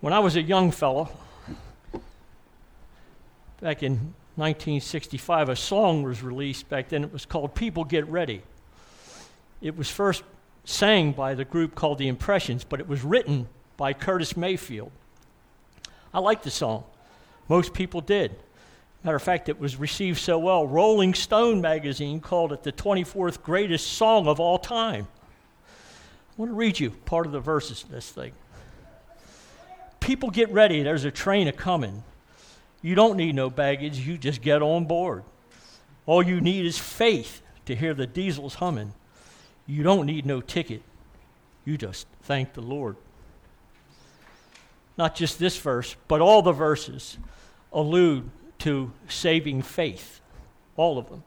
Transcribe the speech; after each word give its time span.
When 0.00 0.12
I 0.12 0.20
was 0.20 0.36
a 0.36 0.42
young 0.42 0.70
fellow, 0.70 1.08
back 3.60 3.82
in 3.82 4.14
1965, 4.36 5.48
a 5.48 5.56
song 5.56 6.04
was 6.04 6.22
released 6.22 6.68
back 6.68 6.88
then. 6.88 7.02
It 7.02 7.12
was 7.12 7.26
called 7.26 7.56
People 7.56 7.82
Get 7.82 8.06
Ready. 8.06 8.42
It 9.60 9.76
was 9.76 9.90
first 9.90 10.22
sang 10.64 11.10
by 11.10 11.34
the 11.34 11.44
group 11.44 11.74
called 11.74 11.98
The 11.98 12.06
Impressions, 12.06 12.62
but 12.62 12.78
it 12.78 12.86
was 12.86 13.02
written 13.02 13.48
by 13.76 13.92
Curtis 13.92 14.36
Mayfield. 14.36 14.92
I 16.14 16.20
liked 16.20 16.44
the 16.44 16.52
song. 16.52 16.84
Most 17.48 17.74
people 17.74 18.00
did. 18.00 18.36
Matter 19.02 19.16
of 19.16 19.22
fact, 19.22 19.48
it 19.48 19.58
was 19.58 19.74
received 19.74 20.18
so 20.18 20.38
well, 20.38 20.64
Rolling 20.64 21.12
Stone 21.12 21.60
magazine 21.60 22.20
called 22.20 22.52
it 22.52 22.62
the 22.62 22.70
24th 22.70 23.42
greatest 23.42 23.94
song 23.94 24.28
of 24.28 24.38
all 24.38 24.60
time. 24.60 25.08
I 25.66 26.34
want 26.36 26.52
to 26.52 26.54
read 26.54 26.78
you 26.78 26.90
part 26.90 27.26
of 27.26 27.32
the 27.32 27.40
verses 27.40 27.82
of 27.82 27.90
this 27.90 28.08
thing. 28.08 28.30
People 30.08 30.30
get 30.30 30.50
ready, 30.50 30.82
there's 30.82 31.04
a 31.04 31.10
train 31.10 31.48
a 31.48 31.52
coming. 31.52 32.02
You 32.80 32.94
don't 32.94 33.18
need 33.18 33.34
no 33.34 33.50
baggage, 33.50 33.98
you 33.98 34.16
just 34.16 34.40
get 34.40 34.62
on 34.62 34.86
board. 34.86 35.22
All 36.06 36.22
you 36.22 36.40
need 36.40 36.64
is 36.64 36.78
faith 36.78 37.42
to 37.66 37.76
hear 37.76 37.92
the 37.92 38.06
diesels 38.06 38.54
humming. 38.54 38.94
You 39.66 39.82
don't 39.82 40.06
need 40.06 40.24
no 40.24 40.40
ticket, 40.40 40.80
you 41.66 41.76
just 41.76 42.06
thank 42.22 42.54
the 42.54 42.62
Lord. 42.62 42.96
Not 44.96 45.14
just 45.14 45.38
this 45.38 45.58
verse, 45.58 45.94
but 46.08 46.22
all 46.22 46.40
the 46.40 46.52
verses 46.52 47.18
allude 47.70 48.30
to 48.60 48.90
saving 49.10 49.60
faith, 49.60 50.22
all 50.78 50.96
of 50.96 51.10
them. 51.10 51.22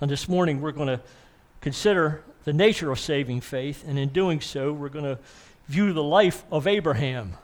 And 0.00 0.10
this 0.10 0.26
morning 0.26 0.62
we're 0.62 0.72
going 0.72 0.88
to 0.88 1.02
consider 1.60 2.22
the 2.44 2.54
nature 2.54 2.90
of 2.90 2.98
saving 2.98 3.42
faith, 3.42 3.84
and 3.86 3.98
in 3.98 4.08
doing 4.08 4.40
so, 4.40 4.72
we're 4.72 4.88
going 4.88 5.04
to 5.04 5.18
view 5.70 5.92
the 5.92 6.02
life 6.02 6.44
of 6.50 6.66
Abraham. 6.66 7.34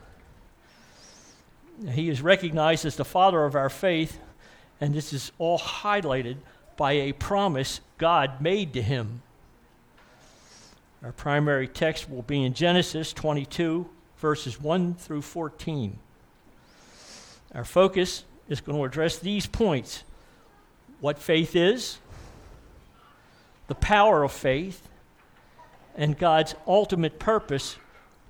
He 1.93 2.09
is 2.09 2.21
recognized 2.21 2.85
as 2.85 2.97
the 2.97 3.05
father 3.05 3.45
of 3.45 3.55
our 3.55 3.71
faith, 3.71 4.19
and 4.81 4.93
this 4.93 5.13
is 5.13 5.31
all 5.39 5.61
highlighted 5.61 6.39
by 6.77 6.93
a 6.93 7.13
promise 7.13 7.81
God 7.99 8.41
made 8.41 8.73
to 8.73 8.83
him. 8.83 9.23
Our 11.05 11.13
primary 11.13 11.69
text 11.69 12.11
will 12.11 12.23
be 12.23 12.43
in 12.43 12.53
Genesis 12.53 13.13
22, 13.13 13.89
verses 14.17 14.61
1 14.61 14.95
through 14.95 15.23
14. 15.23 15.97
Our 17.55 17.65
focus 17.65 18.25
is 18.49 18.61
going 18.61 18.79
to 18.79 18.85
address 18.85 19.21
these 19.21 19.47
points 19.47 20.03
what 21.01 21.21
faith 21.21 21.55
is, 21.55 21.99
the 23.69 23.77
power 23.77 24.25
of 24.25 24.33
faith, 24.33 24.89
and 25.97 26.19
God's 26.19 26.57
ultimate 26.67 27.21
purpose 27.21 27.77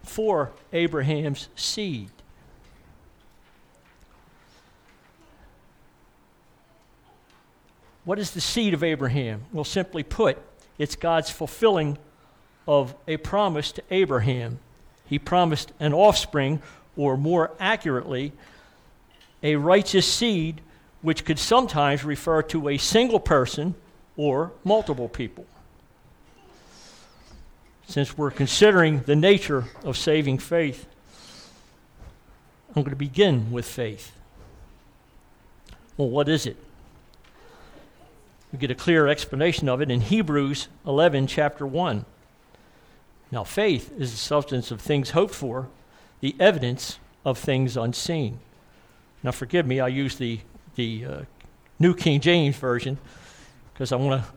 for 0.07 0.53
Abraham's 0.73 1.49
seed. 1.57 2.11
What 8.05 8.19
is 8.21 8.31
the 8.31 8.41
seed 8.41 8.73
of 8.73 8.85
Abraham? 8.85 9.45
Well, 9.53 9.65
simply 9.65 10.05
put, 10.05 10.39
it's 10.79 10.95
God's 10.95 11.31
fulfilling 11.31 11.99
of 12.69 12.95
a 13.09 13.17
promise 13.17 13.73
to 13.73 13.83
Abraham. 13.91 14.61
He 15.07 15.19
promised 15.19 15.73
an 15.81 15.93
offspring, 15.93 16.63
or 16.97 17.17
more 17.17 17.51
accurately, 17.59 18.33
a 19.43 19.57
righteous 19.57 20.07
seed, 20.07 20.61
which 21.03 21.25
could 21.25 21.39
sometimes 21.39 22.05
refer 22.05 22.43
to 22.43 22.69
a 22.69 22.79
single 22.79 23.21
person 23.21 23.75
or 24.17 24.53
multiple 24.65 25.09
people. 25.09 25.47
Since 27.87 28.19
we're 28.19 28.31
considering 28.31 29.01
the 29.01 29.17
nature 29.17 29.67
of 29.85 29.97
saving 29.97 30.39
faith, 30.39 30.87
I'm 32.75 32.83
going 32.83 32.91
to 32.91 32.97
begin 32.97 33.51
with 33.51 33.65
faith. 33.65 34.13
Well, 35.97 36.11
what 36.11 36.29
is 36.29 36.47
it? 36.47 36.57
We 38.53 38.59
get 38.59 38.71
a 38.71 38.75
clear 38.75 39.07
explanation 39.07 39.69
of 39.69 39.81
it 39.81 39.91
in 39.91 40.01
Hebrews 40.01 40.69
11, 40.87 41.27
chapter 41.27 41.67
1. 41.67 42.05
Now, 43.31 43.45
faith 43.45 43.93
is 43.99 44.13
the 44.13 44.19
substance 44.19 44.71
of 44.71 44.81
things 44.81 45.11
hoped 45.11 45.35
for, 45.35 45.69
the 46.21 46.37
evidence 46.39 46.99
of 47.25 47.39
things 47.39 47.77
unseen. 47.77 48.41
Now, 49.23 49.33
forgive 49.33 49.67
me, 49.67 49.81
I 49.81 49.89
use 49.89 50.17
the, 50.17 50.41
the 50.75 51.05
uh, 51.05 51.21
New 51.79 51.95
King 51.95 52.21
James 52.21 52.57
Version 52.57 52.99
because 53.73 53.91
I 53.93 53.97
want 53.97 54.23
to 54.23 54.29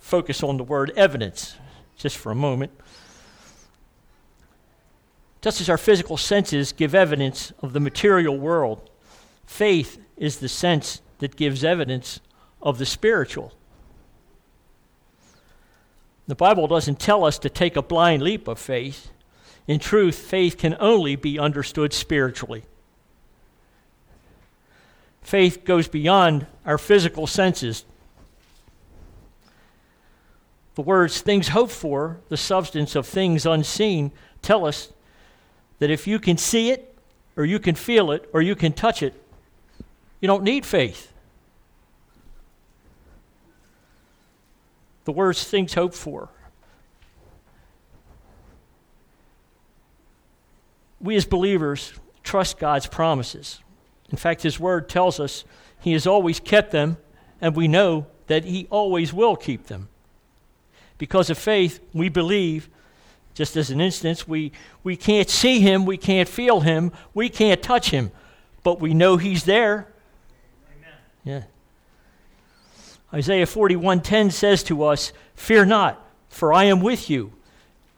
focus 0.00 0.42
on 0.42 0.56
the 0.56 0.64
word 0.64 0.92
evidence 0.96 1.56
just 1.96 2.16
for 2.16 2.32
a 2.32 2.34
moment. 2.34 2.72
Just 5.42 5.60
as 5.60 5.68
our 5.68 5.76
physical 5.76 6.16
senses 6.16 6.72
give 6.72 6.94
evidence 6.94 7.52
of 7.60 7.72
the 7.72 7.80
material 7.80 8.38
world, 8.38 8.88
faith 9.44 9.98
is 10.16 10.38
the 10.38 10.48
sense 10.48 11.02
that 11.18 11.36
gives 11.36 11.64
evidence 11.64 12.20
of 12.62 12.78
the 12.78 12.86
spiritual. 12.86 13.52
The 16.28 16.36
Bible 16.36 16.68
doesn't 16.68 17.00
tell 17.00 17.24
us 17.24 17.38
to 17.40 17.50
take 17.50 17.76
a 17.76 17.82
blind 17.82 18.22
leap 18.22 18.46
of 18.46 18.58
faith. 18.58 19.10
In 19.66 19.80
truth, 19.80 20.16
faith 20.16 20.56
can 20.56 20.76
only 20.78 21.16
be 21.16 21.38
understood 21.38 21.92
spiritually. 21.92 22.64
Faith 25.22 25.64
goes 25.64 25.88
beyond 25.88 26.46
our 26.64 26.78
physical 26.78 27.26
senses. 27.26 27.84
The 30.76 30.82
words 30.82 31.20
things 31.20 31.48
hoped 31.48 31.72
for, 31.72 32.20
the 32.28 32.36
substance 32.36 32.94
of 32.94 33.06
things 33.06 33.44
unseen, 33.44 34.12
tell 34.40 34.64
us 34.64 34.92
that 35.82 35.90
if 35.90 36.06
you 36.06 36.20
can 36.20 36.36
see 36.36 36.70
it, 36.70 36.96
or 37.36 37.44
you 37.44 37.58
can 37.58 37.74
feel 37.74 38.12
it, 38.12 38.30
or 38.32 38.40
you 38.40 38.54
can 38.54 38.72
touch 38.72 39.02
it, 39.02 39.20
you 40.20 40.28
don't 40.28 40.44
need 40.44 40.64
faith. 40.64 41.12
The 45.06 45.10
worst 45.10 45.48
things 45.48 45.74
hoped 45.74 45.96
for. 45.96 46.28
We 51.00 51.16
as 51.16 51.24
believers 51.24 51.94
trust 52.22 52.60
God's 52.60 52.86
promises. 52.86 53.58
In 54.08 54.16
fact, 54.16 54.42
His 54.42 54.60
Word 54.60 54.88
tells 54.88 55.18
us 55.18 55.44
He 55.80 55.94
has 55.94 56.06
always 56.06 56.38
kept 56.38 56.70
them, 56.70 56.96
and 57.40 57.56
we 57.56 57.66
know 57.66 58.06
that 58.28 58.44
He 58.44 58.68
always 58.70 59.12
will 59.12 59.34
keep 59.34 59.66
them. 59.66 59.88
Because 60.96 61.28
of 61.28 61.38
faith, 61.38 61.80
we 61.92 62.08
believe, 62.08 62.70
just 63.34 63.56
as 63.56 63.70
an 63.70 63.80
instance, 63.80 64.28
we, 64.28 64.52
we 64.84 64.96
can't 64.96 65.30
see 65.30 65.60
Him, 65.60 65.86
we 65.86 65.96
can't 65.96 66.28
feel 66.28 66.60
Him, 66.60 66.92
we 67.14 67.28
can't 67.28 67.62
touch 67.62 67.90
Him, 67.90 68.10
but 68.62 68.80
we 68.80 68.92
know 68.92 69.16
He's 69.16 69.44
there. 69.44 69.88
Amen. 70.76 70.94
Yeah. 71.24 71.42
Isaiah 73.14 73.46
41:10 73.46 74.32
says 74.32 74.62
to 74.64 74.84
us, 74.84 75.12
"Fear 75.34 75.66
not, 75.66 76.04
for 76.28 76.52
I 76.52 76.64
am 76.64 76.80
with 76.80 77.10
you. 77.10 77.32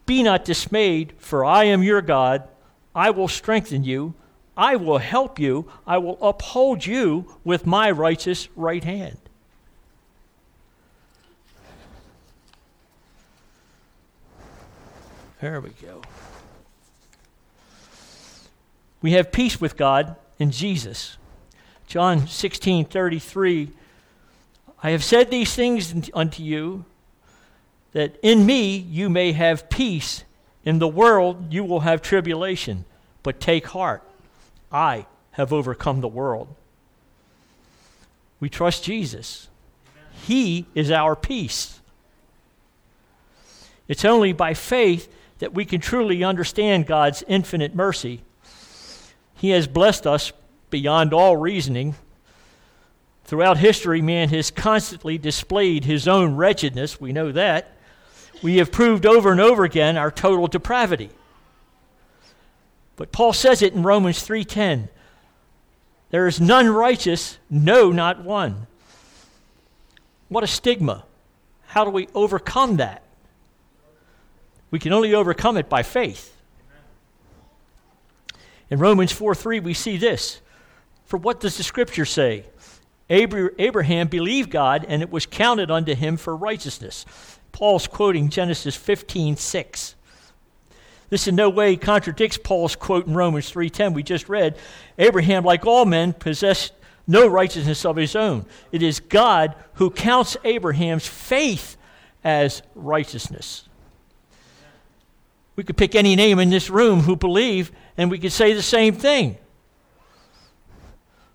Be 0.07 0.23
not 0.23 0.45
dismayed, 0.45 1.15
for 1.19 1.45
I 1.45 1.65
am 1.65 1.83
your 1.83 2.03
God. 2.03 2.49
I 2.95 3.11
will 3.11 3.29
strengthen 3.29 3.85
you. 3.85 4.15
I 4.57 4.77
will 4.77 4.99
help 4.99 5.39
you. 5.39 5.67
I 5.87 5.99
will 5.99 6.19
uphold 6.21 6.87
you 6.87 7.37
with 7.45 7.67
my 7.67 7.91
righteous 7.91 8.49
right 8.57 8.83
hand." 8.83 9.19
There 15.45 15.61
we 15.61 15.69
go. 15.83 16.01
We 19.03 19.13
have 19.13 19.31
peace 19.31 19.61
with 19.61 19.77
God 19.77 20.17
in 20.39 20.51
Jesus. 20.51 21.19
John 21.87 22.27
16 22.27 22.87
33 22.87 23.69
I 24.83 24.91
have 24.91 25.05
said 25.05 25.31
these 25.31 25.55
things 25.55 26.11
unto 26.15 26.43
you, 26.43 26.87
that 27.93 28.17
in 28.23 28.47
me 28.47 28.79
you 28.79 29.11
may 29.11 29.33
have 29.33 29.69
peace. 29.69 30.25
In 30.65 30.79
the 30.79 30.89
world 30.89 31.53
you 31.53 31.63
will 31.63 31.81
have 31.81 32.01
tribulation, 32.01 32.87
but 33.23 33.39
take 33.39 33.67
heart. 33.67 34.03
I 34.73 35.05
have 35.33 35.53
overcome 35.53 36.01
the 36.01 36.09
world. 36.09 36.49
We 38.41 38.49
trust 38.49 38.83
Jesus. 38.83 39.49
He 40.27 40.65
is 40.75 40.91
our 40.91 41.15
peace. 41.15 41.83
It's 43.89 44.07
only 44.07 44.33
by 44.33 44.55
faith 44.55 45.15
that 45.45 45.55
we 45.55 45.65
can 45.65 45.81
truly 45.81 46.25
understand 46.25 46.87
God's 46.87 47.23
infinite 47.29 47.75
mercy. 47.75 48.23
He 49.35 49.51
has 49.51 49.69
blessed 49.69 50.07
us 50.07 50.33
beyond 50.71 51.13
all 51.13 51.37
reasoning 51.37 51.95
Throughout 53.25 53.57
history, 53.57 54.03
man 54.03 54.29
has 54.29 54.51
constantly 54.51 55.17
displayed 55.17 55.85
his 55.85 56.07
own 56.07 56.37
wretchedness. 56.37 57.01
We 57.01 57.13
know 57.13 57.33
that. 57.33 57.73
We 58.43 58.59
have 58.59 58.71
proved 58.71 59.07
over 59.07 59.33
and 59.33 59.41
over 59.41 59.65
again 59.65 59.97
our 59.97 60.11
total 60.11 60.47
depravity. 60.47 61.09
But 62.97 63.13
Paul 63.13 63.33
says 63.33 63.63
it 63.63 63.73
in 63.73 63.83
Romans 63.83 64.23
3:10. 64.23 64.89
There 66.11 66.27
is 66.27 66.41
none 66.41 66.69
righteous, 66.69 67.39
no 67.49 67.91
not 67.91 68.23
one. 68.23 68.67
What 70.29 70.45
a 70.45 70.47
stigma. 70.47 71.05
How 71.69 71.85
do 71.85 71.91
we 71.91 72.09
overcome 72.15 72.77
that? 72.77 73.04
We 74.75 74.81
can 74.81 74.93
only 74.93 75.15
overcome 75.15 75.57
it 75.57 75.69
by 75.69 75.85
faith. 75.85 76.37
In 78.69 78.81
Romans 78.81 79.13
4 79.13 79.33
3, 79.33 79.61
we 79.61 79.73
see 79.73 79.99
this. 79.99 80.41
For 81.05 81.17
what 81.17 81.39
does 81.39 81.57
the 81.57 81.63
scripture 81.63 82.05
say? 82.05 82.47
Abraham 83.09 84.09
believed 84.09 84.51
God, 84.51 84.85
and 84.89 85.01
it 85.01 85.13
was 85.13 85.27
counted 85.27 85.71
unto 85.71 85.95
him 85.95 86.17
for 86.17 86.35
righteousness. 86.35 87.07
Paul's 87.53 87.87
quoting 87.87 88.31
Genesis 88.31 88.75
15 88.75 89.37
6. 89.37 89.95
This 91.09 91.29
in 91.29 91.37
no 91.37 91.51
way 91.51 91.77
contradicts 91.77 92.37
Paul's 92.43 92.75
quote 92.75 93.07
in 93.07 93.15
Romans 93.15 93.49
3:10 93.53 93.95
we 93.95 94.03
just 94.03 94.29
read. 94.29 94.59
Abraham, 94.99 95.45
like 95.45 95.65
all 95.65 95.85
men, 95.85 96.15
possessed 96.15 96.73
no 97.07 97.29
righteousness 97.29 97.85
of 97.85 97.95
his 97.95 98.17
own. 98.17 98.45
It 98.73 98.83
is 98.83 98.99
God 98.99 99.55
who 99.75 99.91
counts 99.91 100.37
Abraham's 100.43 101.07
faith 101.07 101.77
as 102.25 102.61
righteousness. 102.75 103.69
We 105.57 105.65
could 105.65 105.77
pick 105.77 105.95
any 105.95 106.17
name 106.17 106.39
in 106.39 106.51
this 106.51 106.69
room 106.69 107.01
who 107.01 107.17
believe, 107.17 107.71
and 107.97 108.11
we 108.11 108.19
could 108.19 108.33
say 108.33 108.53
the 108.53 108.63
same 108.63 108.95
thing. 108.95 109.39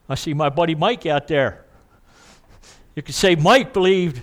I 0.10 0.16
see 0.16 0.34
my 0.34 0.50
buddy 0.50 0.76
Mike 0.76 1.06
out 1.06 1.28
there. 1.28 1.66
You 2.96 3.04
could 3.04 3.16
say 3.16 3.36
Mike 3.36 3.72
believed 3.74 4.22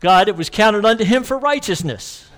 God, 0.00 0.28
it 0.28 0.36
was 0.36 0.50
counted 0.50 0.84
unto 0.84 1.04
him 1.04 1.22
for 1.22 1.38
righteousness. 1.38 2.28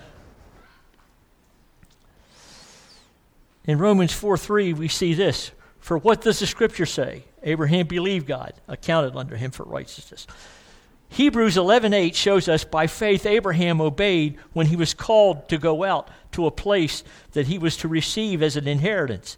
In 3.65 3.79
Romans 3.79 4.13
4 4.13 4.37
3, 4.37 4.73
we 4.73 4.87
see 4.87 5.15
this. 5.15 5.51
For 5.79 5.97
what 5.97 6.21
does 6.21 6.39
the 6.39 6.47
scripture 6.47 6.85
say? 6.85 7.23
Abraham 7.41 7.87
believed 7.87 8.27
God, 8.27 8.53
accounted 8.67 9.15
unto 9.15 9.35
him 9.35 9.51
for 9.51 9.63
righteousness. 9.63 10.27
Hebrews 11.09 11.55
11:8 11.55 12.15
shows 12.15 12.49
us 12.49 12.63
by 12.63 12.87
faith 12.87 13.25
Abraham 13.25 13.79
obeyed 13.79 14.37
when 14.53 14.67
he 14.67 14.75
was 14.75 14.93
called 14.93 15.47
to 15.49 15.57
go 15.57 15.83
out 15.83 16.09
to 16.33 16.45
a 16.45 16.51
place 16.51 17.03
that 17.31 17.47
he 17.47 17.57
was 17.57 17.77
to 17.77 17.87
receive 17.87 18.43
as 18.43 18.57
an 18.57 18.67
inheritance. 18.67 19.37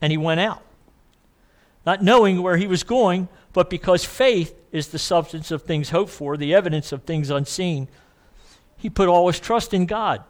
And 0.00 0.12
he 0.12 0.18
went 0.18 0.40
out. 0.40 0.62
Not 1.84 2.02
knowing 2.02 2.42
where 2.42 2.56
he 2.56 2.66
was 2.66 2.84
going, 2.84 3.28
but 3.52 3.68
because 3.68 4.04
faith 4.04 4.54
is 4.70 4.88
the 4.88 4.98
substance 4.98 5.50
of 5.50 5.62
things 5.62 5.90
hoped 5.90 6.10
for, 6.10 6.36
the 6.36 6.54
evidence 6.54 6.92
of 6.92 7.02
things 7.02 7.30
unseen, 7.30 7.88
he 8.76 8.88
put 8.88 9.08
all 9.08 9.26
his 9.26 9.40
trust 9.40 9.74
in 9.74 9.86
God. 9.86 10.22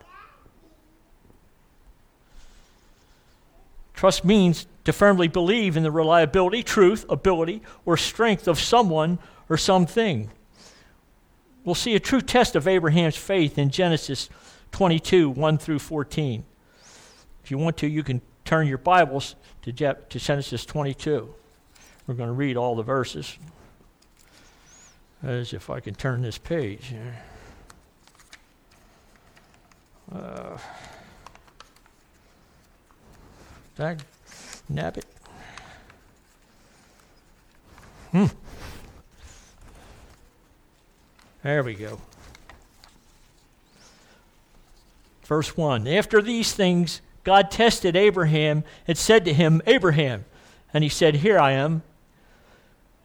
Trust 3.95 4.25
means 4.25 4.67
to 4.85 4.93
firmly 4.93 5.29
believe 5.29 5.77
in 5.77 5.85
the 5.85 5.91
reliability, 5.91 6.63
truth, 6.63 7.05
ability, 7.09 7.63
or 7.85 7.97
strength 7.97 8.49
of 8.49 8.59
someone 8.59 9.19
or 9.49 9.57
something. 9.57 10.31
We'll 11.65 11.75
see 11.75 11.95
a 11.95 12.01
true 12.01 12.21
test 12.21 12.57
of 12.57 12.67
Abraham's 12.67 13.17
faith 13.17 13.57
in 13.57 13.71
Genesis 13.71 14.29
22 14.73 15.31
1 15.31 15.59
through 15.59 15.79
14. 15.79 16.45
If 17.45 17.51
you 17.51 17.59
want 17.59 17.77
to, 17.79 17.87
you 17.87 18.03
can 18.03 18.21
turn 18.45 18.67
your 18.67 18.79
Bibles 18.79 19.37
to, 19.63 19.73
to 19.73 20.19
Genesis 20.19 20.65
22. 20.67 21.35
We're 22.07 22.15
going 22.15 22.29
to 22.29 22.35
read 22.35 22.57
all 22.57 22.75
the 22.75 22.83
verses. 22.83 23.39
As 25.23 25.53
if 25.53 25.71
I 25.71 25.79
can 25.79 25.95
turn 25.95 26.23
this 26.23 26.37
page. 26.37 26.95
Uh, 30.13 30.59
that 33.77 34.03
nab 34.69 34.99
it. 34.99 35.07
Hmm. 38.11 38.27
There 41.43 41.63
we 41.63 41.75
go. 41.75 41.99
Verse 45.25 45.57
1 45.57 45.89
After 45.89 46.23
these 46.23 46.53
things, 46.53 47.01
God 47.25 47.51
tested 47.51 47.97
Abraham 47.97 48.65
and 48.87 48.97
said 48.97 49.25
to 49.25 49.33
him, 49.33 49.63
Abraham. 49.67 50.25
And 50.75 50.83
he 50.83 50.91
said, 50.91 51.17
Here 51.17 51.39
I 51.39 51.53
am. 51.53 51.83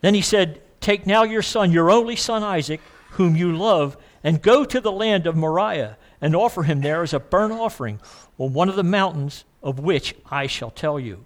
Then 0.01 0.13
he 0.13 0.21
said, 0.21 0.61
Take 0.79 1.05
now 1.05 1.23
your 1.23 1.41
son, 1.41 1.71
your 1.71 1.91
only 1.91 2.15
son 2.15 2.43
Isaac, 2.43 2.81
whom 3.11 3.35
you 3.35 3.55
love, 3.55 3.97
and 4.23 4.41
go 4.41 4.63
to 4.63 4.79
the 4.79 4.91
land 4.91 5.27
of 5.27 5.35
Moriah, 5.35 5.97
and 6.21 6.35
offer 6.35 6.63
him 6.63 6.81
there 6.81 7.03
as 7.03 7.13
a 7.13 7.19
burnt 7.19 7.53
offering 7.53 7.99
on 8.37 8.53
one 8.53 8.69
of 8.69 8.75
the 8.75 8.83
mountains 8.83 9.43
of 9.61 9.79
which 9.79 10.15
I 10.29 10.47
shall 10.47 10.71
tell 10.71 10.99
you. 10.99 11.25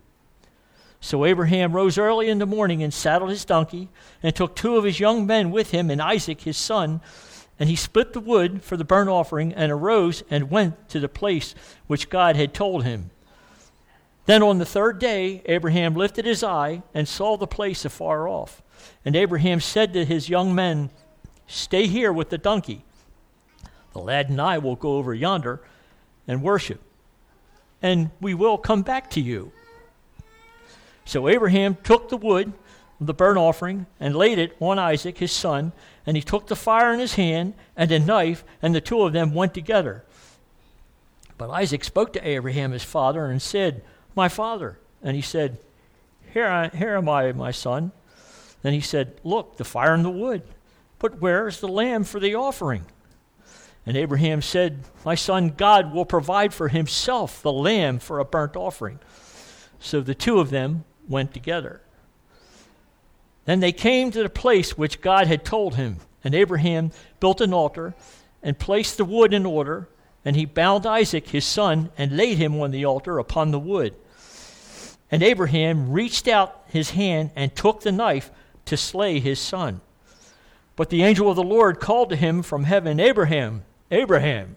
So 1.04 1.26
Abraham 1.26 1.74
rose 1.74 1.98
early 1.98 2.30
in 2.30 2.38
the 2.38 2.46
morning 2.46 2.84
and 2.84 2.94
saddled 2.94 3.32
his 3.32 3.44
donkey, 3.44 3.90
and 4.22 4.36
took 4.36 4.56
two 4.56 4.78
of 4.78 4.84
his 4.84 5.00
young 5.00 5.26
men 5.26 5.50
with 5.50 5.72
him, 5.72 5.90
and 5.90 6.00
Isaac 6.00 6.42
his 6.42 6.58
son, 6.58 7.02
and 7.60 7.70
he 7.70 7.76
split 7.76 8.14
the 8.14 8.20
wood 8.20 8.64
for 8.64 8.78
the 8.78 8.86
burnt 8.86 9.10
offering, 9.10 9.52
and 9.52 9.72
arose 9.72 10.24
and 10.30 10.52
went 10.52 10.88
to 10.90 11.00
the 11.00 11.10
place 11.10 11.56
which 11.88 12.10
God 12.10 12.36
had 12.36 12.54
told 12.54 12.84
him. 12.84 13.10
Then 14.28 14.44
on 14.44 14.60
the 14.60 14.66
third 14.66 15.00
day, 15.00 15.42
Abraham 15.48 15.96
lifted 15.96 16.26
his 16.26 16.44
eye 16.44 16.84
and 16.94 17.08
saw 17.08 17.36
the 17.36 17.48
place 17.48 17.84
afar 17.84 18.28
off. 18.28 18.62
And 19.04 19.16
Abraham 19.16 19.60
said 19.60 19.94
to 19.94 20.06
his 20.06 20.30
young 20.30 20.54
men, 20.54 20.92
Stay 21.48 21.88
here 21.88 22.14
with 22.14 22.30
the 22.30 22.38
donkey. 22.38 22.86
The 23.94 24.00
lad 24.00 24.30
and 24.30 24.40
I 24.40 24.60
will 24.60 24.76
go 24.76 24.98
over 24.98 25.14
yonder 25.16 25.62
and 26.28 26.44
worship, 26.44 26.80
and 27.82 28.12
we 28.22 28.36
will 28.36 28.58
come 28.60 28.84
back 28.84 29.10
to 29.12 29.20
you. 29.20 29.52
So 31.06 31.28
Abraham 31.28 31.78
took 31.84 32.10
the 32.10 32.18
wood 32.18 32.54
of 33.00 33.08
the 33.08 33.14
burnt 33.14 33.38
offering 33.38 33.88
and 34.00 34.16
laid 34.16 34.40
it 34.40 34.56
on 34.60 34.80
Isaac 34.80 35.18
his 35.18 35.32
son, 35.32 35.72
and 36.06 36.16
he 36.16 36.24
took 36.24 36.48
the 36.48 36.56
fire 36.56 36.94
in 36.94 37.00
his 37.00 37.16
hand 37.16 37.54
and 37.76 37.92
a 37.92 38.00
knife, 38.00 38.44
and 38.62 38.74
the 38.74 38.82
two 38.82 39.02
of 39.02 39.14
them 39.14 39.34
went 39.34 39.54
together. 39.54 40.04
But 41.38 41.50
Isaac 41.50 41.84
spoke 41.84 42.14
to 42.14 42.28
Abraham 42.28 42.72
his 42.72 42.84
father 42.84 43.26
and 43.26 43.42
said, 43.42 43.84
My 44.16 44.30
father. 44.30 44.78
And 45.02 45.16
he 45.16 45.24
said, 45.24 45.58
Here, 46.34 46.48
I, 46.48 46.68
here 46.68 46.96
am 46.96 47.10
I, 47.10 47.32
my 47.32 47.52
son. 47.52 47.92
Then 48.62 48.74
he 48.74 48.82
said, 48.82 49.20
Look, 49.24 49.58
the 49.58 49.64
fire 49.64 49.96
and 49.96 50.06
the 50.06 50.12
wood, 50.12 50.44
but 51.00 51.20
where 51.20 51.48
is 51.48 51.60
the 51.60 51.68
lamb 51.68 52.04
for 52.04 52.20
the 52.20 52.36
offering? 52.36 52.86
And 53.86 53.98
Abraham 53.98 54.44
said, 54.44 54.84
My 55.04 55.16
son, 55.16 55.50
God 55.58 55.94
will 55.94 56.06
provide 56.06 56.54
for 56.54 56.68
himself 56.68 57.42
the 57.42 57.52
lamb 57.52 57.98
for 57.98 58.20
a 58.20 58.26
burnt 58.26 58.56
offering. 58.56 59.00
So 59.80 60.02
the 60.02 60.14
two 60.14 60.40
of 60.40 60.52
them 60.52 60.86
went 61.08 61.34
together. 61.34 61.82
Then 63.46 63.60
they 63.60 63.72
came 63.72 64.12
to 64.12 64.24
the 64.24 64.30
place 64.30 64.78
which 64.78 65.02
God 65.02 65.28
had 65.28 65.44
told 65.44 65.76
him, 65.76 65.98
and 66.24 66.36
Abraham 66.36 66.92
built 67.20 67.42
an 67.42 67.54
altar 67.54 67.96
and 68.44 68.58
placed 68.58 68.98
the 68.98 69.06
wood 69.06 69.34
in 69.34 69.46
order, 69.46 69.88
and 70.24 70.36
he 70.36 70.46
bound 70.46 70.86
Isaac 70.86 71.28
his 71.30 71.46
son 71.46 71.90
and 71.98 72.16
laid 72.16 72.38
him 72.38 72.60
on 72.62 72.72
the 72.72 72.86
altar 72.86 73.18
upon 73.18 73.52
the 73.52 73.60
wood. 73.60 73.96
And 75.10 75.24
Abraham 75.24 75.92
reached 75.92 76.28
out 76.28 76.64
his 76.68 76.92
hand 76.92 77.32
and 77.36 77.54
took 77.56 77.82
the 77.82 77.92
knife 77.92 78.32
to 78.66 78.78
slay 78.78 79.20
his 79.20 79.40
son. 79.40 79.82
But 80.76 80.90
the 80.90 81.04
angel 81.04 81.30
of 81.30 81.36
the 81.36 81.44
Lord 81.44 81.80
called 81.80 82.10
to 82.10 82.16
him 82.16 82.44
from 82.44 82.64
heaven, 82.64 83.00
Abraham, 83.00 83.64
Abraham. 83.90 84.56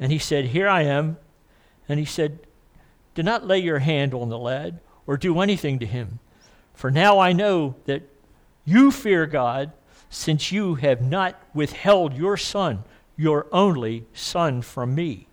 And 0.00 0.10
he 0.10 0.18
said, 0.18 0.46
Here 0.46 0.68
I 0.68 0.82
am. 0.82 1.18
And 1.88 2.00
he 2.00 2.04
said, 2.04 2.40
Do 3.14 3.22
not 3.22 3.46
lay 3.46 3.60
your 3.60 3.78
hand 3.78 4.12
on 4.12 4.28
the 4.28 4.38
lad 4.38 4.80
or 5.06 5.16
do 5.16 5.40
anything 5.40 5.78
to 5.78 5.86
him. 5.86 6.18
For 6.74 6.90
now 6.90 7.18
I 7.18 7.32
know 7.32 7.76
that 7.84 8.02
you 8.64 8.90
fear 8.90 9.26
God, 9.26 9.72
since 10.08 10.52
you 10.52 10.76
have 10.76 11.02
not 11.02 11.40
withheld 11.52 12.14
your 12.14 12.36
son, 12.36 12.84
your 13.16 13.46
only 13.52 14.06
son, 14.12 14.62
from 14.62 14.94
me. 14.94 15.26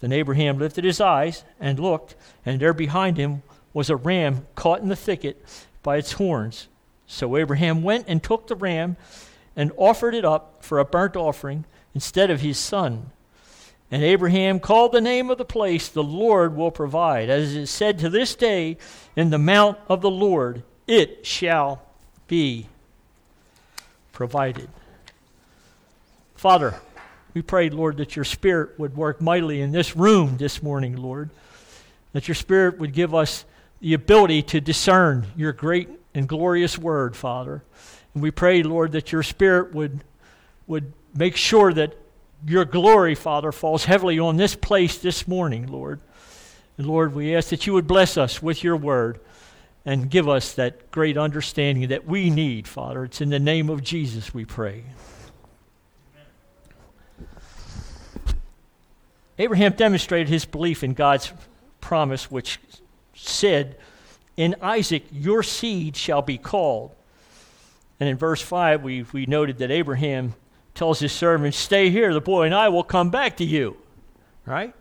Then 0.00 0.12
Abraham 0.12 0.58
lifted 0.58 0.84
his 0.84 1.00
eyes 1.00 1.44
and 1.60 1.78
looked, 1.78 2.16
and 2.44 2.60
there 2.60 2.74
behind 2.74 3.16
him 3.16 3.42
was 3.72 3.90
a 3.90 3.96
ram 3.96 4.46
caught 4.54 4.80
in 4.80 4.88
the 4.88 4.96
thicket 4.96 5.44
by 5.82 5.96
its 5.96 6.12
horns. 6.12 6.68
So 7.06 7.36
Abraham 7.36 7.82
went 7.82 8.06
and 8.08 8.22
took 8.22 8.46
the 8.46 8.56
ram 8.56 8.96
and 9.54 9.72
offered 9.76 10.14
it 10.14 10.24
up 10.24 10.64
for 10.64 10.78
a 10.78 10.84
burnt 10.84 11.16
offering 11.16 11.64
instead 11.94 12.30
of 12.30 12.40
his 12.40 12.58
son. 12.58 13.10
And 13.90 14.02
Abraham 14.02 14.58
called 14.58 14.92
the 14.92 15.00
name 15.00 15.30
of 15.30 15.38
the 15.38 15.44
place, 15.44 15.88
The 15.88 16.02
Lord 16.02 16.56
will 16.56 16.70
provide. 16.70 17.30
As 17.30 17.54
is 17.54 17.70
said 17.70 17.98
to 18.00 18.10
this 18.10 18.34
day, 18.34 18.78
in 19.14 19.30
the 19.30 19.38
mount 19.38 19.78
of 19.88 20.00
the 20.00 20.10
Lord, 20.10 20.62
it 20.86 21.24
shall 21.24 21.82
be 22.26 22.66
provided. 24.12 24.68
Father, 26.34 26.74
we 27.32 27.42
pray, 27.42 27.70
Lord, 27.70 27.98
that 27.98 28.16
your 28.16 28.24
Spirit 28.24 28.78
would 28.78 28.96
work 28.96 29.20
mightily 29.20 29.60
in 29.60 29.70
this 29.70 29.94
room 29.94 30.36
this 30.36 30.62
morning, 30.62 30.96
Lord. 30.96 31.30
That 32.12 32.28
your 32.28 32.34
Spirit 32.34 32.78
would 32.78 32.92
give 32.92 33.14
us 33.14 33.44
the 33.80 33.94
ability 33.94 34.42
to 34.42 34.60
discern 34.60 35.26
your 35.36 35.52
great 35.52 35.88
and 36.14 36.28
glorious 36.28 36.78
word, 36.78 37.14
Father. 37.14 37.62
And 38.14 38.22
we 38.22 38.30
pray, 38.30 38.62
Lord, 38.62 38.92
that 38.92 39.12
your 39.12 39.22
Spirit 39.22 39.74
would, 39.74 40.02
would 40.66 40.92
make 41.14 41.36
sure 41.36 41.72
that 41.74 41.94
your 42.44 42.64
glory, 42.64 43.14
Father, 43.14 43.52
falls 43.52 43.84
heavily 43.84 44.18
on 44.18 44.36
this 44.36 44.54
place 44.54 44.98
this 44.98 45.26
morning, 45.26 45.66
Lord. 45.66 46.00
And 46.78 46.86
Lord, 46.86 47.14
we 47.14 47.34
ask 47.34 47.48
that 47.50 47.66
you 47.66 47.72
would 47.72 47.86
bless 47.86 48.16
us 48.16 48.42
with 48.42 48.62
your 48.62 48.76
word 48.76 49.20
and 49.84 50.10
give 50.10 50.28
us 50.28 50.52
that 50.54 50.90
great 50.90 51.16
understanding 51.16 51.88
that 51.88 52.06
we 52.06 52.28
need, 52.28 52.66
Father. 52.66 53.04
It's 53.04 53.20
in 53.20 53.30
the 53.30 53.38
name 53.38 53.70
of 53.70 53.82
Jesus 53.82 54.34
we 54.34 54.44
pray. 54.44 54.84
Abraham 59.38 59.72
demonstrated 59.72 60.28
his 60.28 60.44
belief 60.44 60.82
in 60.82 60.94
God's 60.94 61.32
promise, 61.80 62.30
which 62.30 62.58
said, 63.14 63.76
In 64.36 64.56
Isaac 64.60 65.04
your 65.12 65.42
seed 65.42 65.96
shall 65.96 66.22
be 66.22 66.38
called. 66.38 66.94
And 68.00 68.08
in 68.08 68.16
verse 68.16 68.42
5, 68.42 68.82
we, 68.82 69.04
we 69.12 69.26
noted 69.26 69.58
that 69.58 69.70
Abraham 69.70 70.34
tells 70.76 71.00
his 71.00 71.12
servants, 71.12 71.56
Stay 71.56 71.90
here, 71.90 72.12
the 72.14 72.20
boy 72.20 72.44
and 72.44 72.54
I 72.54 72.68
will 72.68 72.84
come 72.84 73.10
back 73.10 73.38
to 73.38 73.44
you. 73.44 73.76
Right? 74.44 74.74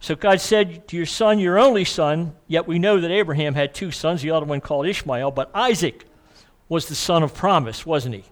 So 0.00 0.14
God 0.14 0.40
said 0.40 0.86
to 0.88 0.96
your 0.96 1.06
son, 1.06 1.38
your 1.38 1.58
only 1.58 1.84
son, 1.84 2.34
yet 2.46 2.66
we 2.66 2.78
know 2.78 3.00
that 3.00 3.10
Abraham 3.10 3.54
had 3.54 3.74
two 3.74 3.90
sons, 3.90 4.22
the 4.22 4.30
other 4.30 4.46
one 4.46 4.60
called 4.60 4.86
Ishmael, 4.86 5.32
but 5.32 5.50
Isaac 5.54 6.04
was 6.68 6.86
the 6.86 6.94
son 6.94 7.22
of 7.22 7.34
promise, 7.34 7.84
wasn't 7.84 8.14
he? 8.14 8.24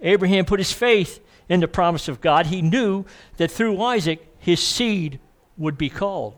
Abraham 0.00 0.44
put 0.44 0.60
his 0.60 0.72
faith 0.72 1.20
in 1.48 1.60
the 1.60 1.66
promise 1.66 2.08
of 2.08 2.20
God. 2.20 2.46
He 2.46 2.62
knew 2.62 3.04
that 3.38 3.50
through 3.50 3.80
Isaac, 3.82 4.24
his 4.38 4.62
seed 4.62 5.18
would 5.56 5.76
be 5.76 5.88
called. 5.88 6.36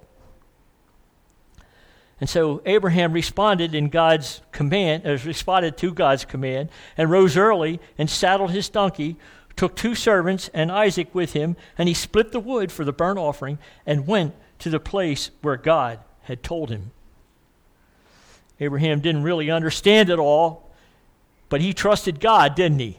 And 2.21 2.29
so 2.29 2.61
Abraham 2.67 3.13
responded 3.13 3.75
in 3.75 3.89
God's 3.89 4.43
command, 4.53 5.07
uh, 5.07 5.17
responded 5.25 5.79
to 5.79 5.93
God's 5.93 6.25
command, 6.25 6.69
and 6.97 7.11
rose 7.11 7.37
early 7.37 7.81
and 7.97 8.11
saddled 8.11 8.51
his 8.51 8.69
donkey, 8.69 9.17
took 9.57 9.75
two 9.75 9.95
servants 9.95 10.51
and 10.53 10.71
Isaac 10.71 11.15
with 11.15 11.33
him, 11.33 11.57
and 11.79 11.89
he 11.89 11.95
split 11.95 12.33
the 12.33 12.41
wood 12.41 12.71
for 12.71 12.85
the 12.85 12.93
burnt 12.93 13.19
offering 13.19 13.59
and 13.87 14.07
went 14.07 14.35
to 14.59 14.71
the 14.71 14.81
place 14.81 15.31
where 15.41 15.57
God 15.57 15.99
had 16.23 16.43
told 16.43 16.71
him. 16.71 16.91
Abraham 18.61 19.01
didn't 19.01 19.23
really 19.23 19.51
understand 19.51 20.11
it 20.11 20.19
all, 20.19 20.71
but 21.49 21.63
he 21.63 21.73
trusted 21.73 22.21
God, 22.21 22.55
didn't 22.55 22.79
he? 22.79 22.99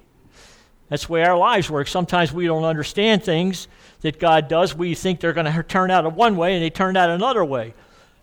That's 0.90 1.06
the 1.06 1.14
way 1.14 1.24
our 1.24 1.38
lives 1.38 1.70
work. 1.70 1.88
Sometimes 1.88 2.34
we 2.34 2.48
don't 2.48 2.64
understand 2.66 3.24
things 3.24 3.68
that 4.02 4.20
God 4.20 4.48
does. 4.48 4.76
We 4.76 4.96
think 4.96 5.20
they're 5.20 5.32
going 5.32 5.46
to 5.46 5.64
turn 5.64 5.92
out 5.92 6.12
one 6.14 6.36
way, 6.36 6.56
and 6.56 6.64
they 6.64 6.72
turn 6.72 6.98
out 6.98 7.10
another 7.10 7.46
way. 7.46 7.76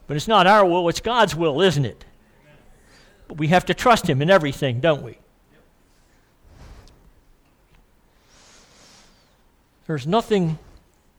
But 0.09 0.17
it's 0.17 0.27
not 0.27 0.49
our 0.49 0.65
will, 0.65 0.89
it's 0.89 1.01
God's 1.01 1.37
will, 1.37 1.61
isn't 1.61 1.85
it? 1.85 2.05
But 3.29 3.37
we 3.37 3.49
have 3.49 3.67
to 3.67 3.75
trust 3.75 4.09
Him 4.09 4.21
in 4.21 4.31
everything, 4.31 4.81
don't 4.81 5.03
we? 5.03 5.19
There's 9.87 10.07
nothing 10.07 10.59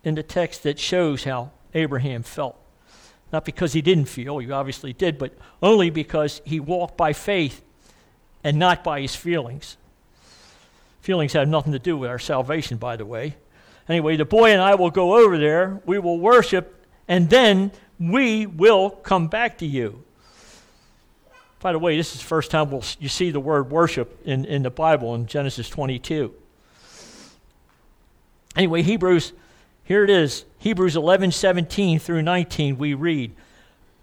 in 0.03 0.15
the 0.15 0.23
text 0.23 0.63
that 0.63 0.77
shows 0.77 1.23
how 1.23 1.51
Abraham 1.73 2.23
felt. 2.23 2.57
Not 3.31 3.45
because 3.45 3.73
he 3.73 3.81
didn't 3.81 4.05
feel, 4.05 4.39
he 4.39 4.51
obviously 4.51 4.91
did, 4.91 5.17
but 5.17 5.33
only 5.61 5.89
because 5.89 6.41
he 6.45 6.59
walked 6.59 6.97
by 6.97 7.13
faith 7.13 7.63
and 8.43 8.57
not 8.57 8.83
by 8.83 9.01
his 9.01 9.15
feelings. 9.15 9.77
Feelings 11.01 11.33
have 11.33 11.47
nothing 11.47 11.73
to 11.73 11.79
do 11.79 11.97
with 11.97 12.09
our 12.09 12.19
salvation, 12.19 12.77
by 12.77 12.95
the 12.95 13.05
way. 13.05 13.35
Anyway, 13.87 14.15
the 14.15 14.25
boy 14.25 14.51
and 14.51 14.61
I 14.61 14.75
will 14.75 14.91
go 14.91 15.15
over 15.15 15.37
there, 15.37 15.81
we 15.85 15.99
will 15.99 16.19
worship, 16.19 16.85
and 17.07 17.29
then 17.29 17.71
we 17.99 18.45
will 18.45 18.89
come 18.91 19.27
back 19.27 19.57
to 19.59 19.65
you. 19.65 20.03
By 21.59 21.73
the 21.73 21.79
way, 21.79 21.97
this 21.97 22.13
is 22.13 22.21
the 22.21 22.25
first 22.25 22.51
time 22.51 22.71
we'll, 22.71 22.83
you 22.99 23.09
see 23.09 23.31
the 23.31 23.39
word 23.39 23.69
worship 23.69 24.21
in, 24.25 24.45
in 24.45 24.63
the 24.63 24.69
Bible 24.69 25.13
in 25.15 25.25
Genesis 25.25 25.69
22. 25.69 26.33
Anyway, 28.55 28.81
Hebrews, 28.81 29.33
here 29.83 30.03
it 30.03 30.09
is. 30.09 30.45
Hebrews 30.59 30.95
11, 30.95 31.31
17 31.31 31.99
through 31.99 32.21
19, 32.21 32.77
we 32.77 32.93
read, 32.93 33.35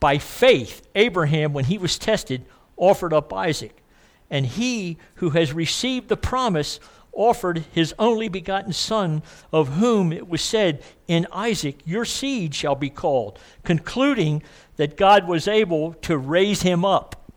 By 0.01 0.19
faith, 0.19 0.87
Abraham, 0.95 1.53
when 1.53 1.65
he 1.65 1.79
was 1.79 1.99
tested, 1.99 2.45
offered 2.77 3.15
up 3.15 3.33
Isaac. 3.33 3.83
And 4.29 4.45
he 4.45 4.99
who 5.17 5.31
has 5.31 5.53
received 5.53 6.09
the 6.09 6.17
promise 6.17 6.81
offered 7.17 7.65
his 7.73 7.95
only 7.99 8.29
begotten 8.29 8.73
Son, 8.73 9.23
of 9.53 9.75
whom 9.75 10.13
it 10.13 10.29
was 10.29 10.43
said, 10.43 10.83
In 11.09 11.27
Isaac 11.33 11.79
your 11.85 12.05
seed 12.05 12.55
shall 12.55 12.75
be 12.75 12.91
called, 12.91 13.39
concluding 13.65 14.43
that 14.77 14.97
God 14.97 15.27
was 15.27 15.49
able 15.49 15.95
to 15.95 16.17
raise 16.17 16.63
him 16.63 16.85
up, 16.85 17.31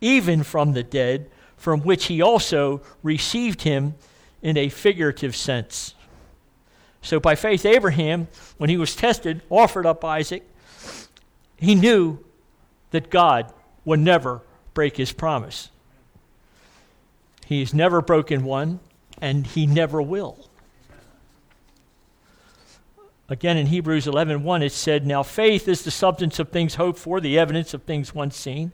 even 0.00 0.42
from 0.42 0.72
the 0.72 0.82
dead, 0.82 1.30
from 1.56 1.80
which 1.82 2.06
he 2.06 2.22
also 2.22 2.80
received 3.02 3.62
him 3.62 3.94
in 4.40 4.56
a 4.56 4.68
figurative 4.68 5.36
sense. 5.36 5.94
So, 7.02 7.18
by 7.18 7.34
faith, 7.34 7.66
Abraham, 7.66 8.28
when 8.58 8.70
he 8.70 8.76
was 8.76 8.94
tested, 8.94 9.42
offered 9.50 9.86
up 9.86 10.04
Isaac. 10.04 10.48
He 11.56 11.74
knew 11.74 12.18
that 12.90 13.10
God 13.10 13.52
would 13.84 14.00
never 14.00 14.42
break 14.74 14.96
his 14.96 15.12
promise. 15.12 15.70
He's 17.46 17.74
never 17.74 18.00
broken 18.00 18.44
one 18.44 18.80
and 19.22 19.46
he 19.46 19.66
never 19.66 20.02
will. 20.02 20.50
Again, 23.28 23.56
in 23.56 23.68
Hebrews 23.68 24.06
11 24.06 24.42
1, 24.42 24.62
it 24.62 24.72
said, 24.72 25.06
Now 25.06 25.22
faith 25.22 25.68
is 25.68 25.84
the 25.84 25.90
substance 25.90 26.38
of 26.38 26.50
things 26.50 26.74
hoped 26.74 26.98
for, 26.98 27.20
the 27.20 27.38
evidence 27.38 27.72
of 27.72 27.84
things 27.84 28.14
once 28.14 28.36
seen. 28.36 28.72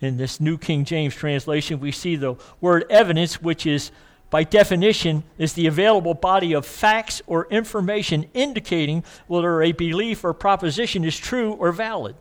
In 0.00 0.16
this 0.16 0.40
New 0.40 0.56
King 0.56 0.84
James 0.84 1.14
translation, 1.14 1.80
we 1.80 1.90
see 1.90 2.16
the 2.16 2.36
word 2.60 2.86
evidence, 2.88 3.42
which 3.42 3.66
is, 3.66 3.90
by 4.30 4.44
definition, 4.44 5.24
is 5.36 5.54
the 5.54 5.66
available 5.66 6.14
body 6.14 6.52
of 6.52 6.64
facts 6.64 7.20
or 7.26 7.46
information 7.50 8.26
indicating 8.34 9.04
whether 9.26 9.62
a 9.62 9.72
belief 9.72 10.22
or 10.22 10.32
proposition 10.32 11.04
is 11.04 11.18
true 11.18 11.52
or 11.52 11.72
valid. 11.72 12.14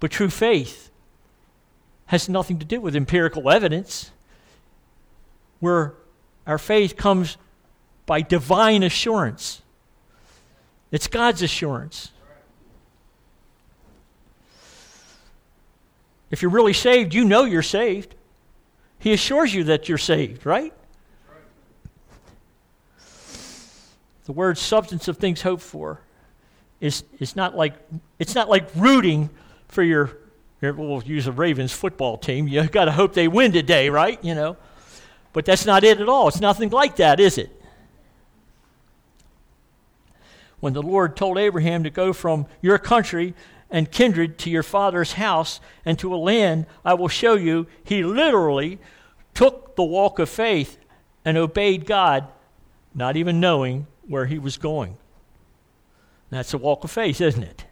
But 0.00 0.10
true 0.10 0.30
faith 0.30 0.90
has 2.06 2.28
nothing 2.28 2.58
to 2.58 2.64
do 2.64 2.80
with 2.80 2.96
empirical 2.96 3.50
evidence 3.50 4.10
where 5.60 5.94
our 6.46 6.58
faith 6.58 6.96
comes 6.96 7.36
by 8.06 8.20
divine 8.20 8.82
assurance. 8.82 9.62
It's 10.90 11.06
God's 11.06 11.42
assurance. 11.42 12.10
If 16.30 16.42
you're 16.42 16.50
really 16.50 16.72
saved, 16.72 17.14
you 17.14 17.24
know 17.24 17.44
you're 17.44 17.62
saved. 17.62 18.14
He 18.98 19.12
assures 19.12 19.54
you 19.54 19.64
that 19.64 19.88
you're 19.88 19.98
saved, 19.98 20.46
right? 20.46 20.72
The 24.24 24.32
word 24.32 24.56
substance 24.56 25.06
of 25.08 25.18
things 25.18 25.42
hoped 25.42 25.62
for 25.62 26.00
is, 26.80 27.04
is 27.18 27.36
not 27.36 27.56
like 27.56 27.74
it's 28.18 28.34
not 28.34 28.48
like 28.48 28.68
rooting 28.74 29.30
for 29.68 29.82
your 29.82 30.16
we'll 30.60 31.02
use 31.02 31.26
a 31.26 31.32
Ravens 31.32 31.72
football 31.72 32.16
team. 32.16 32.48
You've 32.48 32.72
got 32.72 32.86
to 32.86 32.92
hope 32.92 33.12
they 33.12 33.28
win 33.28 33.52
today, 33.52 33.90
right? 33.90 34.22
You 34.24 34.34
know. 34.34 34.56
But 35.34 35.44
that's 35.44 35.66
not 35.66 35.84
it 35.84 36.00
at 36.00 36.08
all. 36.08 36.28
It's 36.28 36.40
nothing 36.40 36.70
like 36.70 36.96
that, 36.96 37.20
is 37.20 37.36
it? 37.36 37.50
When 40.60 40.72
the 40.72 40.82
Lord 40.82 41.16
told 41.16 41.36
Abraham 41.36 41.84
to 41.84 41.90
go 41.90 42.14
from 42.14 42.46
your 42.62 42.78
country 42.78 43.34
and 43.68 43.90
kindred 43.90 44.38
to 44.38 44.50
your 44.50 44.62
father's 44.62 45.14
house 45.14 45.60
and 45.84 45.98
to 45.98 46.14
a 46.14 46.16
land 46.16 46.64
I 46.84 46.94
will 46.94 47.08
show 47.08 47.34
you, 47.34 47.66
he 47.82 48.02
literally 48.02 48.78
took 49.34 49.76
the 49.76 49.82
walk 49.82 50.18
of 50.18 50.30
faith 50.30 50.78
and 51.24 51.36
obeyed 51.36 51.84
God, 51.84 52.28
not 52.94 53.16
even 53.16 53.40
knowing 53.40 53.88
where 54.06 54.26
he 54.26 54.38
was 54.38 54.56
going. 54.56 54.96
That's 56.30 56.54
a 56.54 56.58
walk 56.58 56.84
of 56.84 56.90
faith, 56.90 57.20
isn't 57.20 57.42
it? 57.42 57.64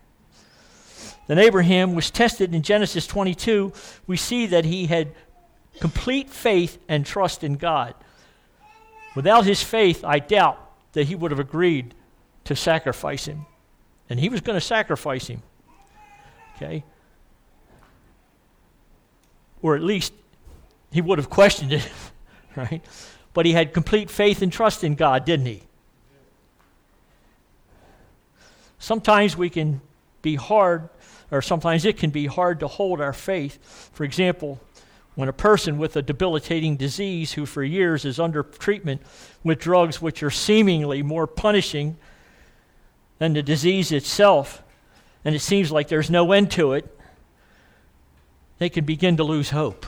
Then 1.29 1.39
Abraham 1.39 1.95
was 1.95 2.11
tested 2.11 2.53
in 2.55 2.63
Genesis 2.63 3.07
22. 3.07 3.73
We 4.07 4.17
see 4.17 4.47
that 4.47 4.65
he 4.65 4.87
had 4.87 5.13
complete 5.81 6.31
faith 6.31 6.79
and 6.89 7.05
trust 7.05 7.45
in 7.45 7.55
God. 7.55 7.95
Without 9.15 9.45
his 9.45 9.63
faith, 9.63 10.05
I 10.05 10.19
doubt 10.19 10.59
that 10.93 11.05
he 11.05 11.15
would 11.15 11.31
have 11.31 11.41
agreed 11.41 11.95
to 12.45 12.57
sacrifice 12.57 13.27
him. 13.27 13.47
And 14.09 14.19
he 14.19 14.29
was 14.29 14.41
going 14.41 14.57
to 14.57 14.65
sacrifice 14.65 15.27
him. 15.27 15.43
Okay? 16.57 16.85
Or 19.61 19.77
at 19.77 19.83
least 19.83 20.13
he 20.91 21.01
would 21.01 21.19
have 21.19 21.31
questioned 21.31 21.73
it, 21.73 21.89
right? 22.57 22.83
But 23.33 23.47
he 23.47 23.53
had 23.53 23.73
complete 23.73 24.11
faith 24.11 24.43
and 24.43 24.53
trust 24.53 24.85
in 24.85 24.95
God, 24.95 25.25
didn't 25.25 25.47
he? 25.47 25.63
Sometimes 28.79 29.37
we 29.37 29.49
can 29.49 29.81
be 30.23 30.35
hard, 30.35 30.89
or 31.31 31.41
sometimes 31.41 31.85
it 31.85 31.97
can 31.97 32.11
be 32.11 32.27
hard 32.27 32.61
to 32.61 32.69
hold 32.69 33.01
our 33.01 33.13
faith. 33.13 33.91
For 33.93 34.05
example, 34.05 34.61
when 35.15 35.29
a 35.29 35.33
person 35.33 35.79
with 35.79 35.97
a 35.97 36.03
debilitating 36.03 36.77
disease 36.77 37.33
who 37.33 37.45
for 37.45 37.63
years 37.63 38.05
is 38.05 38.19
under 38.19 38.43
treatment 38.43 39.03
with 39.45 39.59
drugs 39.59 40.01
which 40.01 40.23
are 40.23 40.31
seemingly 40.31 41.03
more 41.03 41.27
punishing 41.27 41.97
than 43.19 43.35
the 43.35 43.43
disease 43.43 43.93
itself, 43.93 44.63
and 45.25 45.35
it 45.35 45.41
seems 45.41 45.71
like 45.71 45.89
there's 45.89 46.11
no 46.11 46.33
end 46.33 46.51
to 46.51 46.73
it, 46.73 46.99
they 48.59 48.69
can 48.69 48.85
begin 48.85 49.17
to 49.17 49.25
lose 49.25 49.51
hope. 49.51 49.87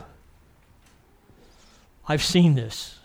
I've 2.06 2.22
seen 2.22 2.54
this. 2.54 2.98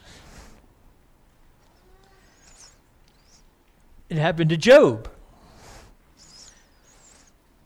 It 4.10 4.18
happened 4.18 4.50
to 4.50 4.58
Job. 4.58 5.10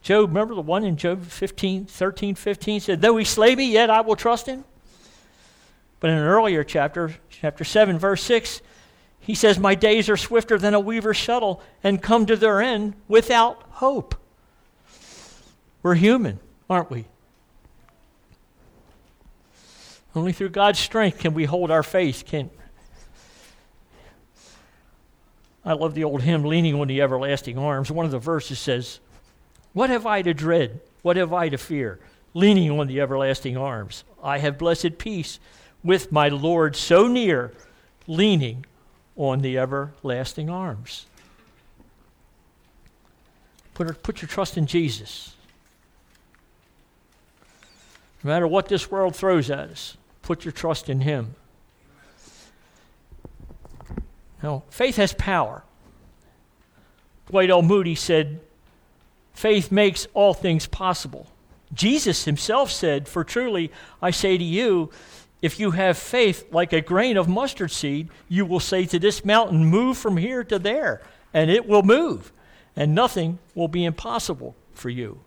Job, 0.03 0.29
remember 0.29 0.53
the 0.53 0.62
one 0.62 0.83
in 0.83 0.98
Job 0.98 1.24
15, 1.24 1.86
13, 1.86 2.36
15 2.36 2.79
said, 2.81 3.01
Though 3.01 3.15
he 3.15 3.24
slay 3.24 3.55
me, 3.55 3.72
yet 3.72 3.89
I 3.89 4.01
will 4.01 4.17
trust 4.17 4.45
him? 4.45 4.65
But 6.01 6.10
in 6.10 6.17
an 6.17 6.24
earlier 6.24 6.65
chapter, 6.65 7.15
chapter 7.29 7.63
7, 7.63 7.98
verse 7.98 8.22
6, 8.24 8.62
He 9.22 9.33
says, 9.33 9.57
My 9.57 9.75
days 9.75 10.10
are 10.10 10.17
swifter 10.17 10.57
than 10.57 10.74
a 10.74 10.79
weaver's 10.79 11.15
shuttle 11.15 11.63
and 11.83 12.01
come 12.01 12.25
to 12.25 12.36
their 12.36 12.62
end 12.62 12.95
without 13.07 13.63
hope. 13.69 14.13
We're 15.81 15.95
human, 15.95 16.39
aren't 16.69 16.91
we? 16.91 17.05
Only 20.13 20.33
through 20.33 20.50
God's 20.50 20.79
strength 20.79 21.19
can 21.19 21.33
we 21.33 21.45
hold 21.45 21.72
our 21.72 21.81
faith. 21.81 22.25
Can 22.25 22.50
I 25.65 25.74
love 25.74 25.93
the 25.93 26.03
old 26.03 26.24
hymn, 26.24 26.43
Leaning 26.43 26.75
on 26.75 26.88
the 26.88 27.01
Everlasting 27.01 27.57
Arms. 27.57 27.89
One 27.89 28.05
of 28.05 28.12
the 28.12 28.19
verses 28.19 28.60
says, 28.60 29.00
What 29.74 29.89
have 29.89 30.06
I 30.06 30.22
to 30.22 30.34
dread? 30.34 30.80
What 31.01 31.18
have 31.18 31.34
I 31.34 31.50
to 31.50 31.58
fear? 31.58 32.00
Leaning 32.34 32.72
on 32.72 32.88
the 32.88 33.01
everlasting 33.01 33.58
arms. 33.58 34.03
I 34.24 34.38
have 34.39 34.58
blessed 34.58 34.98
peace 34.98 35.39
with 35.84 36.12
my 36.12 36.30
Lord 36.30 36.75
so 36.75 37.08
near, 37.08 37.51
leaning 38.08 38.65
on 39.15 39.39
the 39.39 39.58
everlasting 39.58 40.50
arms. 40.50 41.06
Put, 43.74 44.03
put 44.03 44.22
your 44.22 44.30
trust 44.30 44.58
in 44.58 44.65
Jesus. 44.65 45.36
No 48.24 48.30
matter 48.30 48.48
what 48.48 48.68
this 48.68 48.89
world 48.89 49.15
throws 49.15 49.50
at 49.50 49.70
us, 49.70 49.98
put 50.22 50.46
your 50.46 50.51
trust 50.51 50.89
in 50.89 51.01
Him. 51.01 51.36
Now, 54.42 54.63
faith 54.70 54.98
has 54.98 55.13
power. 55.13 55.63
Dwight 57.30 57.50
L. 57.50 57.62
Moody 57.62 57.96
said, 57.96 58.39
Faith 59.34 59.72
makes 59.72 60.08
all 60.13 60.34
things 60.34 60.68
possible. 60.68 61.28
Jesus 61.74 62.25
himself 62.25 62.72
said, 62.72 63.08
For 63.08 63.24
truly 63.24 63.72
I 64.02 64.12
say 64.12 64.38
to 64.38 64.44
you, 64.44 64.92
if 65.42 65.60
you 65.60 65.72
have 65.72 65.98
faith 65.98 66.46
like 66.52 66.72
a 66.72 66.82
grain 66.82 67.18
of 67.18 67.28
mustard 67.28 67.72
seed, 67.72 68.10
you 68.30 68.46
will 68.46 68.62
say 68.62 68.86
to 68.86 69.00
this 69.00 69.25
mountain, 69.25 69.66
Move 69.66 69.98
from 69.98 70.18
here 70.18 70.44
to 70.46 70.58
there, 70.58 71.02
and 71.34 71.50
it 71.50 71.68
will 71.68 71.84
move, 71.84 72.32
and 72.75 72.96
nothing 72.96 73.40
will 73.54 73.68
be 73.68 73.84
impossible 73.84 74.56
for 74.74 74.90
you. 74.90 75.20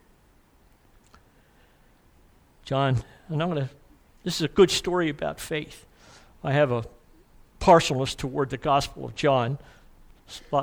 John, 2.64 3.02
and 3.28 3.42
I'm 3.42 3.50
going 3.50 3.68
to, 3.68 3.70
this 4.24 4.36
is 4.36 4.42
a 4.42 4.48
good 4.48 4.70
story 4.70 5.10
about 5.10 5.38
faith. 5.38 5.84
I 6.42 6.52
have 6.52 6.72
a 6.72 6.84
partialness 7.60 8.16
toward 8.16 8.50
the 8.50 8.56
Gospel 8.56 9.04
of 9.04 9.14
John. 9.14 9.58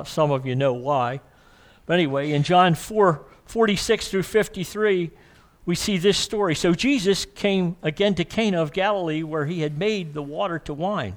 Some 0.04 0.30
of 0.30 0.46
you 0.46 0.56
know 0.56 0.72
why. 0.72 1.20
But 1.86 1.94
anyway, 1.94 2.32
in 2.32 2.42
John 2.42 2.74
4 2.74 3.22
46 3.46 4.08
through 4.08 4.22
53, 4.22 5.10
we 5.66 5.74
see 5.74 5.96
this 5.96 6.18
story. 6.18 6.54
So 6.54 6.74
Jesus 6.74 7.24
came 7.24 7.76
again 7.82 8.14
to 8.16 8.24
Cana 8.24 8.60
of 8.60 8.72
Galilee, 8.72 9.22
where 9.22 9.46
he 9.46 9.60
had 9.60 9.78
made 9.78 10.14
the 10.14 10.22
water 10.22 10.58
to 10.60 10.74
wine. 10.74 11.16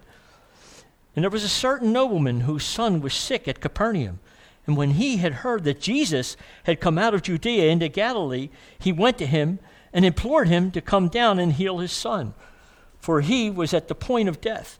And 1.16 1.24
there 1.24 1.30
was 1.30 1.44
a 1.44 1.50
certain 1.50 1.92
nobleman 1.92 2.42
whose 2.42 2.64
son 2.64 3.02
was 3.02 3.14
sick 3.14 3.48
at 3.48 3.60
Capernaum. 3.60 4.20
And 4.66 4.78
when 4.78 4.92
he 4.92 5.18
had 5.18 5.34
heard 5.34 5.64
that 5.64 5.82
Jesus 5.82 6.38
had 6.64 6.82
come 6.82 6.98
out 6.98 7.14
of 7.14 7.24
Judea 7.24 7.72
into 7.72 7.88
Galilee, 7.88 8.50
he 8.78 8.92
went 8.92 9.18
to 9.18 9.26
him 9.26 9.60
and 9.94 10.06
implored 10.06 10.48
him 10.48 10.72
to 10.72 10.82
come 10.82 11.08
down 11.08 11.40
and 11.40 11.54
heal 11.54 11.80
his 11.80 11.92
son, 11.92 12.34
for 13.00 13.22
he 13.22 13.50
was 13.50 13.74
at 13.74 13.88
the 13.88 13.96
point 13.96 14.30
of 14.30 14.42
death. 14.42 14.78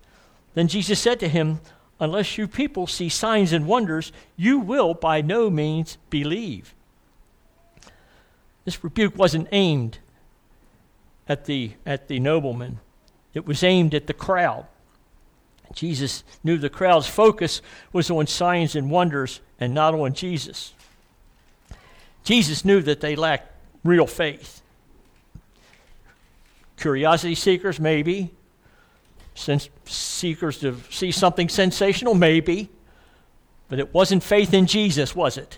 Then 0.54 0.68
Jesus 0.68 1.00
said 1.00 1.20
to 1.22 1.30
him, 1.30 1.62
Unless 2.00 2.38
you 2.38 2.48
people 2.48 2.86
see 2.86 3.10
signs 3.10 3.52
and 3.52 3.66
wonders, 3.66 4.12
you 4.36 4.60
will 4.60 4.94
by 4.94 5.22
no 5.22 5.50
means 5.50 5.98
believe. 6.10 6.76
This 8.68 8.84
rebuke 8.84 9.18
wasn't 9.18 9.48
aimed 9.54 10.00
at 11.30 11.46
the, 11.46 11.72
at 11.86 12.10
the 12.10 12.20
nobleman, 12.20 12.82
it 13.34 13.46
was 13.46 13.64
aimed 13.64 13.96
at 13.96 14.08
the 14.08 14.14
crowd. 14.14 14.66
Jesus 15.74 16.26
knew 16.44 16.58
the 16.58 16.70
crowd's 16.70 17.08
focus 17.08 17.62
was 17.94 18.12
on 18.12 18.28
signs 18.28 18.76
and 18.76 18.92
wonders 18.92 19.40
and 19.58 19.74
not 19.74 19.94
on 19.94 20.12
Jesus. 20.12 20.74
Jesus 22.26 22.66
knew 22.66 22.82
that 22.82 23.00
they 23.00 23.16
lacked 23.16 23.54
real 23.86 24.06
faith. 24.06 24.62
Curiosity 26.76 27.36
seekers, 27.36 27.80
maybe. 27.80 28.34
Seekers 29.86 30.60
to 30.60 30.76
see 30.90 31.14
something 31.14 31.48
sensational, 31.48 32.16
maybe. 32.16 32.68
But 33.70 33.80
it 33.80 33.94
wasn't 33.94 34.24
faith 34.24 34.54
in 34.54 34.66
Jesus, 34.66 35.16
was 35.16 35.38
it? 35.38 35.58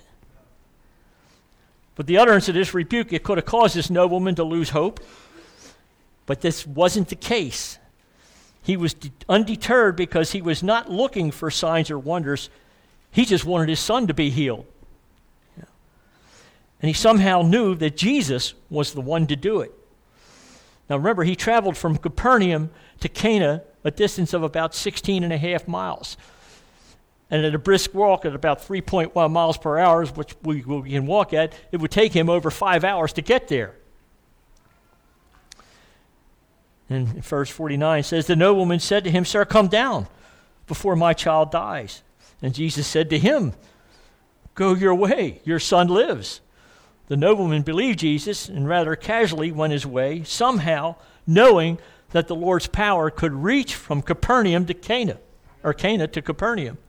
But 2.00 2.08
the 2.08 2.18
utterance 2.18 2.48
of 2.48 2.56
this 2.56 2.74
rebuke, 2.74 3.12
it 3.12 3.24
could 3.24 3.38
have 3.40 3.46
caused 3.46 3.76
this 3.76 3.90
nobleman 3.90 4.34
to 4.36 4.46
lose 4.46 4.70
hope. 4.70 5.02
But 6.26 6.40
this 6.40 6.66
wasn't 6.66 7.10
the 7.10 7.18
case. 7.18 7.78
He 8.64 8.78
was 8.78 8.94
de- 8.94 9.12
undeterred 9.28 9.98
because 9.98 10.32
he 10.32 10.42
was 10.42 10.64
not 10.64 10.90
looking 10.90 11.30
for 11.30 11.52
signs 11.52 11.92
or 11.92 12.00
wonders. 12.00 12.50
He 13.12 13.26
just 13.26 13.44
wanted 13.44 13.68
his 13.68 13.82
son 13.82 14.08
to 14.08 14.14
be 14.14 14.30
healed. 14.30 14.66
And 15.58 16.88
he 16.88 16.94
somehow 16.94 17.42
knew 17.42 17.76
that 17.76 17.98
Jesus 17.98 18.54
was 18.70 18.94
the 18.94 19.02
one 19.02 19.28
to 19.28 19.36
do 19.36 19.60
it. 19.60 19.74
Now 20.90 20.96
remember, 20.96 21.26
he 21.26 21.36
traveled 21.36 21.76
from 21.76 21.98
Capernaum 21.98 22.70
to 23.02 23.10
Cana, 23.10 23.64
a 23.84 23.92
distance 23.92 24.34
of 24.34 24.42
about 24.42 24.74
16 24.74 25.22
and 25.22 25.34
a 25.34 25.38
half 25.38 25.68
miles 25.68 26.16
and 27.32 27.46
at 27.46 27.54
a 27.54 27.60
brisk 27.60 27.94
walk 27.94 28.26
at 28.26 28.34
about 28.34 28.60
3.1 28.60 29.32
miles 29.32 29.58
per 29.58 29.78
hour, 29.78 30.06
which 30.06 30.36
we, 30.42 30.62
we 30.62 30.92
can 30.92 31.06
walk 31.06 31.34
at, 31.34 31.54
it 31.72 31.78
would 31.78 31.92
take 31.92 32.14
him 32.14 32.30
over 32.30 32.50
five 32.50 32.84
hours 32.84 33.14
to 33.14 33.22
get 33.22 33.48
there. 33.48 33.76
And 36.90 37.24
verse 37.24 37.50
49 37.50 38.04
says, 38.04 38.26
The 38.26 38.36
nobleman 38.36 38.80
said 38.80 39.04
to 39.04 39.12
him, 39.12 39.26
Sir, 39.26 39.46
come 39.46 39.68
down 39.68 40.08
before 40.66 40.96
my 40.96 41.14
child 41.14 41.52
dies. 41.52 42.02
And 42.42 42.54
Jesus 42.54 42.88
said 42.88 43.10
to 43.12 43.20
him, 43.20 43.54
Go 44.56 44.74
your 44.74 44.96
way, 44.96 45.42
your 45.44 45.60
son 45.60 45.88
lives. 45.88 46.42
The 47.08 47.18
nobleman 47.18 47.62
believed 47.62 48.00
Jesus 48.00 48.50
and 48.50 48.68
rather 48.68 48.96
casually 48.96 49.52
went 49.52 49.74
his 49.74 49.86
way, 49.86 50.24
somehow 50.24 50.96
knowing 51.28 51.80
that 52.10 52.28
the 52.28 52.36
Lord's 52.36 52.68
power 52.68 53.12
could 53.12 53.34
reach 53.34 53.76
from 53.76 54.02
Capernaum 54.02 54.66
to 54.66 54.74
Cana, 54.74 55.20
or 55.64 55.74
Cana 55.74 56.08
to 56.08 56.22
Capernaum. 56.22 56.80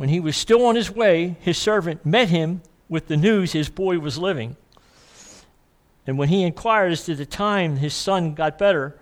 When 0.00 0.08
he 0.08 0.18
was 0.18 0.34
still 0.34 0.64
on 0.64 0.76
his 0.76 0.90
way, 0.90 1.36
his 1.40 1.58
servant 1.58 2.06
met 2.06 2.30
him 2.30 2.62
with 2.88 3.08
the 3.08 3.18
news 3.18 3.52
his 3.52 3.68
boy 3.68 3.98
was 3.98 4.16
living. 4.16 4.56
And 6.06 6.16
when 6.16 6.30
he 6.30 6.42
inquired 6.42 6.92
as 6.92 7.04
to 7.04 7.14
the 7.14 7.26
time 7.26 7.76
his 7.76 7.92
son 7.92 8.32
got 8.32 8.56
better, 8.56 8.98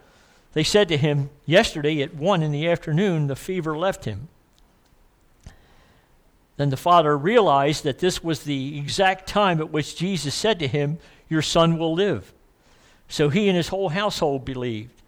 they 0.54 0.64
said 0.64 0.88
to 0.88 0.96
him, 0.96 1.30
Yesterday 1.46 2.02
at 2.02 2.16
one 2.16 2.42
in 2.42 2.50
the 2.50 2.68
afternoon, 2.68 3.28
the 3.28 3.36
fever 3.36 3.78
left 3.78 4.06
him. 4.06 4.26
Then 6.56 6.70
the 6.70 6.76
father 6.76 7.16
realized 7.16 7.84
that 7.84 8.00
this 8.00 8.24
was 8.24 8.42
the 8.42 8.76
exact 8.76 9.28
time 9.28 9.60
at 9.60 9.70
which 9.70 9.94
Jesus 9.94 10.34
said 10.34 10.58
to 10.58 10.66
him, 10.66 10.98
Your 11.28 11.42
son 11.42 11.78
will 11.78 11.94
live. 11.94 12.32
So 13.06 13.28
he 13.28 13.46
and 13.46 13.56
his 13.56 13.68
whole 13.68 13.90
household 13.90 14.44
believed. 14.44 15.00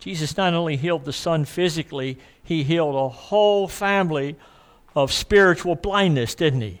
Jesus 0.00 0.36
not 0.36 0.52
only 0.52 0.76
healed 0.76 1.06
the 1.06 1.14
son 1.14 1.46
physically, 1.46 2.18
he 2.44 2.62
healed 2.62 2.94
a 2.94 3.08
whole 3.08 3.68
family 3.68 4.36
of 4.96 5.12
spiritual 5.12 5.74
blindness, 5.74 6.34
didn't 6.34 6.62
he? 6.62 6.80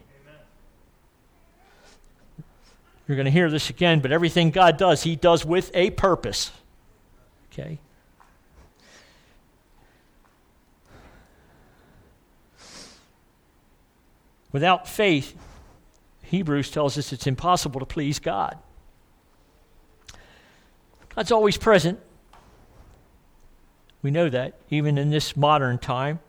You're 3.06 3.16
going 3.16 3.26
to 3.26 3.30
hear 3.30 3.50
this 3.50 3.70
again, 3.70 4.00
but 4.00 4.10
everything 4.10 4.50
God 4.50 4.78
does, 4.78 5.04
he 5.04 5.14
does 5.14 5.44
with 5.44 5.70
a 5.74 5.90
purpose. 5.90 6.50
Okay? 7.52 7.78
Without 14.50 14.88
faith, 14.88 15.36
Hebrews 16.22 16.70
tells 16.70 16.98
us 16.98 17.12
it's 17.12 17.26
impossible 17.26 17.78
to 17.78 17.86
please 17.86 18.18
God. 18.18 18.58
God's 21.14 21.30
always 21.30 21.56
present. 21.56 22.00
We 24.02 24.10
know 24.10 24.28
that, 24.30 24.54
even 24.70 24.98
in 24.98 25.10
this 25.10 25.36
modern 25.36 25.78
time. 25.78 26.20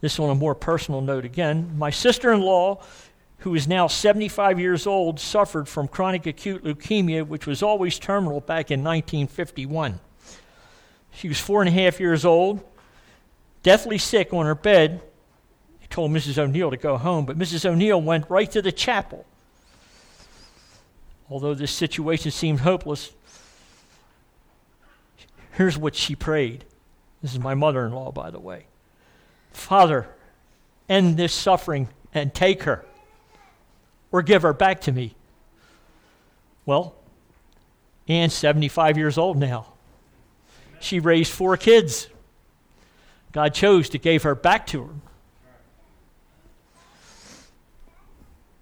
This 0.00 0.18
on 0.18 0.30
a 0.30 0.34
more 0.34 0.54
personal 0.54 1.00
note 1.00 1.24
again. 1.24 1.76
My 1.76 1.90
sister 1.90 2.32
in 2.32 2.40
law, 2.40 2.82
who 3.38 3.54
is 3.54 3.68
now 3.68 3.86
75 3.86 4.58
years 4.58 4.86
old, 4.86 5.20
suffered 5.20 5.68
from 5.68 5.88
chronic 5.88 6.26
acute 6.26 6.64
leukemia, 6.64 7.26
which 7.26 7.46
was 7.46 7.62
always 7.62 7.98
terminal 7.98 8.40
back 8.40 8.70
in 8.70 8.82
1951. 8.82 10.00
She 11.12 11.28
was 11.28 11.38
four 11.38 11.60
and 11.60 11.68
a 11.68 11.72
half 11.72 12.00
years 12.00 12.24
old, 12.24 12.64
deathly 13.62 13.98
sick 13.98 14.32
on 14.32 14.46
her 14.46 14.54
bed. 14.54 15.02
He 15.80 15.86
told 15.88 16.12
Mrs. 16.12 16.38
O'Neill 16.38 16.70
to 16.70 16.76
go 16.76 16.96
home, 16.96 17.26
but 17.26 17.38
Mrs. 17.38 17.66
O'Neill 17.66 18.00
went 18.00 18.30
right 18.30 18.50
to 18.52 18.62
the 18.62 18.72
chapel. 18.72 19.26
Although 21.28 21.54
this 21.54 21.70
situation 21.70 22.30
seemed 22.30 22.60
hopeless, 22.60 23.12
here's 25.52 25.76
what 25.76 25.94
she 25.94 26.16
prayed. 26.16 26.64
This 27.22 27.32
is 27.32 27.38
my 27.38 27.54
mother 27.54 27.84
in 27.84 27.92
law, 27.92 28.10
by 28.12 28.30
the 28.30 28.40
way. 28.40 28.66
Father, 29.52 30.08
end 30.88 31.16
this 31.16 31.32
suffering 31.32 31.88
and 32.14 32.34
take 32.34 32.64
her 32.64 32.84
or 34.12 34.22
give 34.22 34.42
her 34.42 34.52
back 34.52 34.80
to 34.82 34.92
me. 34.92 35.14
Well, 36.66 36.94
Ann's 38.08 38.34
75 38.34 38.96
years 38.96 39.18
old 39.18 39.36
now. 39.36 39.66
She 40.80 40.98
raised 40.98 41.32
four 41.32 41.56
kids. 41.56 42.08
God 43.32 43.54
chose 43.54 43.88
to 43.90 43.98
give 43.98 44.24
her 44.24 44.34
back 44.34 44.66
to 44.68 44.84
her. 44.84 44.94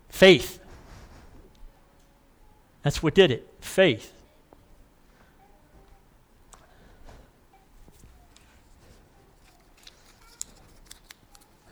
Faith. 0.08 0.58
That's 2.82 3.02
what 3.02 3.14
did 3.14 3.30
it. 3.30 3.48
Faith. 3.60 4.12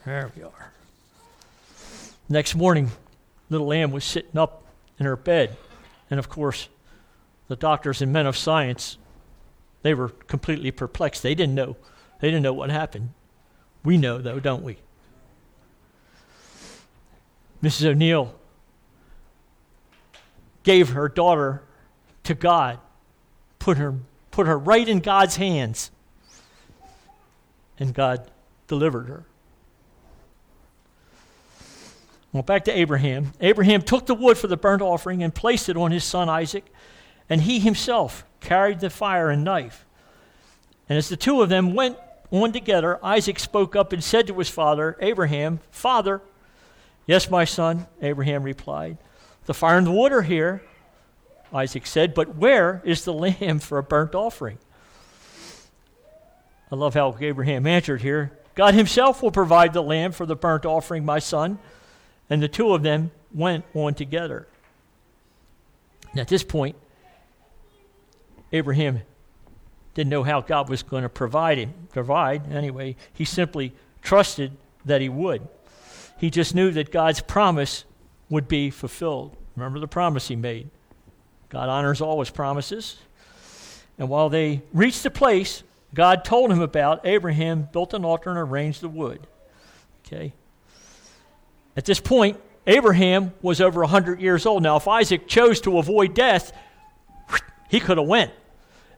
There 0.07 0.31
we 0.37 0.45
are. 0.45 0.73
Next 2.29 2.55
morning, 2.55 2.92
little 3.51 3.73
Ann 3.73 3.90
was 3.90 4.05
sitting 4.05 4.38
up 4.38 4.62
in 5.01 5.05
her 5.05 5.16
bed. 5.16 5.57
And 6.09 6.21
of 6.21 6.29
course, 6.29 6.69
the 7.49 7.57
doctors 7.57 8.01
and 8.01 8.12
men 8.12 8.25
of 8.25 8.37
science, 8.37 8.99
they 9.83 9.95
were 9.95 10.11
completely 10.11 10.71
perplexed. 10.71 11.25
They 11.25 11.35
didn't 11.35 11.57
know. 11.57 11.77
They 12.21 12.29
didn't 12.29 12.45
know 12.45 12.53
what 12.53 12.71
happened. 12.71 13.14
We 13.83 13.99
know, 13.99 14.19
though, 14.19 14.38
don't 14.38 14.62
we? 14.62 14.77
Mrs. 17.61 17.87
O'Neill 17.87 18.33
gave 20.62 20.90
her 20.90 21.09
daughter 21.09 21.64
to 22.23 22.35
God, 22.35 22.79
put 23.59 23.77
her, 23.77 23.97
put 24.31 24.47
her 24.47 24.57
right 24.57 24.88
in 24.88 25.01
God's 25.01 25.35
hands, 25.35 25.90
and 27.77 27.92
God 27.92 28.31
delivered 28.69 29.09
her. 29.09 29.27
Well, 32.37 32.42
back 32.42 32.66
to 32.66 32.79
Abraham. 32.79 33.33
Abraham 33.40 33.81
took 33.81 34.05
the 34.05 34.14
wood 34.14 34.37
for 34.37 34.46
the 34.46 34.59
burnt 34.59 34.83
offering 34.83 35.22
and 35.22 35.35
placed 35.35 35.70
it 35.70 35.77
on 35.79 35.90
his 35.90 36.05
son 36.05 36.29
Isaac, 36.29 36.66
and 37.31 37.40
he 37.40 37.59
himself 37.59 38.27
carried 38.40 38.81
the 38.81 38.90
fire 38.90 39.31
and 39.31 39.42
knife. 39.42 39.87
And 40.87 40.99
as 40.99 41.09
the 41.09 41.16
two 41.16 41.40
of 41.40 41.49
them 41.49 41.75
went 41.75 41.96
on 42.31 42.53
together, 42.53 43.03
Isaac 43.03 43.38
spoke 43.38 43.75
up 43.75 43.90
and 43.94 44.05
said 44.05 44.27
to 44.27 44.38
his 44.38 44.51
father, 44.51 44.99
Abraham, 45.01 45.61
Father, 45.70 46.20
Yes, 47.07 47.31
my 47.31 47.46
son, 47.46 47.87
Abraham 48.03 48.42
replied. 48.42 48.99
The 49.46 49.55
fire 49.55 49.79
and 49.79 49.87
the 49.87 49.92
wood 49.92 50.12
are 50.12 50.20
here, 50.20 50.61
Isaac 51.55 51.87
said, 51.87 52.12
but 52.12 52.37
where 52.37 52.83
is 52.85 53.07
the 53.07 53.14
lamb 53.14 53.61
for 53.61 53.79
a 53.79 53.83
burnt 53.83 54.14
offering? 54.14 54.59
I 56.70 56.75
love 56.75 56.92
how 56.92 57.16
Abraham 57.18 57.66
answered 57.66 58.03
here. 58.03 58.38
God 58.55 58.75
himself 58.75 59.22
will 59.22 59.31
provide 59.31 59.72
the 59.72 59.83
lamb 59.83 60.12
for 60.12 60.27
the 60.27 60.37
burnt 60.37 60.66
offering, 60.66 61.03
my 61.03 61.18
son. 61.18 61.59
And 62.28 62.42
the 62.42 62.48
two 62.48 62.72
of 62.72 62.82
them 62.82 63.10
went 63.32 63.64
on 63.74 63.94
together. 63.94 64.46
And 66.10 66.20
at 66.20 66.28
this 66.28 66.42
point, 66.42 66.76
Abraham 68.52 69.02
didn't 69.94 70.10
know 70.10 70.22
how 70.22 70.40
God 70.40 70.68
was 70.68 70.82
going 70.82 71.02
to 71.02 71.08
provide 71.08 71.58
him, 71.58 71.74
provide 71.92 72.52
anyway. 72.52 72.96
He 73.12 73.24
simply 73.24 73.72
trusted 74.02 74.56
that 74.84 75.00
he 75.00 75.08
would. 75.08 75.46
He 76.18 76.30
just 76.30 76.54
knew 76.54 76.70
that 76.72 76.92
God's 76.92 77.20
promise 77.20 77.84
would 78.28 78.48
be 78.48 78.70
fulfilled. 78.70 79.36
Remember 79.54 79.78
the 79.78 79.88
promise 79.88 80.28
he 80.28 80.36
made. 80.36 80.70
God 81.48 81.68
honors 81.68 82.00
all 82.00 82.18
his 82.20 82.30
promises. 82.30 82.96
And 83.98 84.08
while 84.08 84.28
they 84.28 84.62
reached 84.72 85.02
the 85.02 85.10
place 85.10 85.62
God 85.96 86.24
told 86.24 86.52
him 86.52 86.60
about, 86.60 87.06
Abraham 87.06 87.68
built 87.72 87.94
an 87.94 88.04
altar 88.04 88.28
and 88.28 88.38
arranged 88.38 88.82
the 88.82 88.88
wood. 88.88 89.26
Okay? 90.06 90.34
At 91.76 91.84
this 91.84 92.00
point, 92.00 92.40
Abraham 92.66 93.32
was 93.42 93.60
over 93.60 93.80
100 93.80 94.20
years 94.20 94.46
old. 94.46 94.62
Now, 94.62 94.76
if 94.76 94.88
Isaac 94.88 95.28
chose 95.28 95.60
to 95.62 95.78
avoid 95.78 96.14
death, 96.14 96.52
he 97.68 97.78
could 97.78 97.98
have 97.98 98.06
went. 98.06 98.32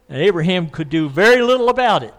And 0.07 0.21
Abraham 0.21 0.69
could 0.69 0.89
do 0.89 1.09
very 1.09 1.41
little 1.41 1.69
about 1.69 2.03
it. 2.03 2.13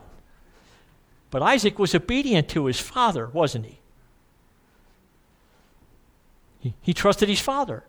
But 1.30 1.42
Isaac 1.42 1.78
was 1.78 1.94
obedient 1.94 2.48
to 2.50 2.66
his 2.66 2.78
father, 2.78 3.28
wasn't 3.28 3.66
he? 3.66 3.80
He, 6.60 6.74
he 6.82 6.92
trusted 6.92 7.28
his 7.28 7.40
father. 7.40 7.84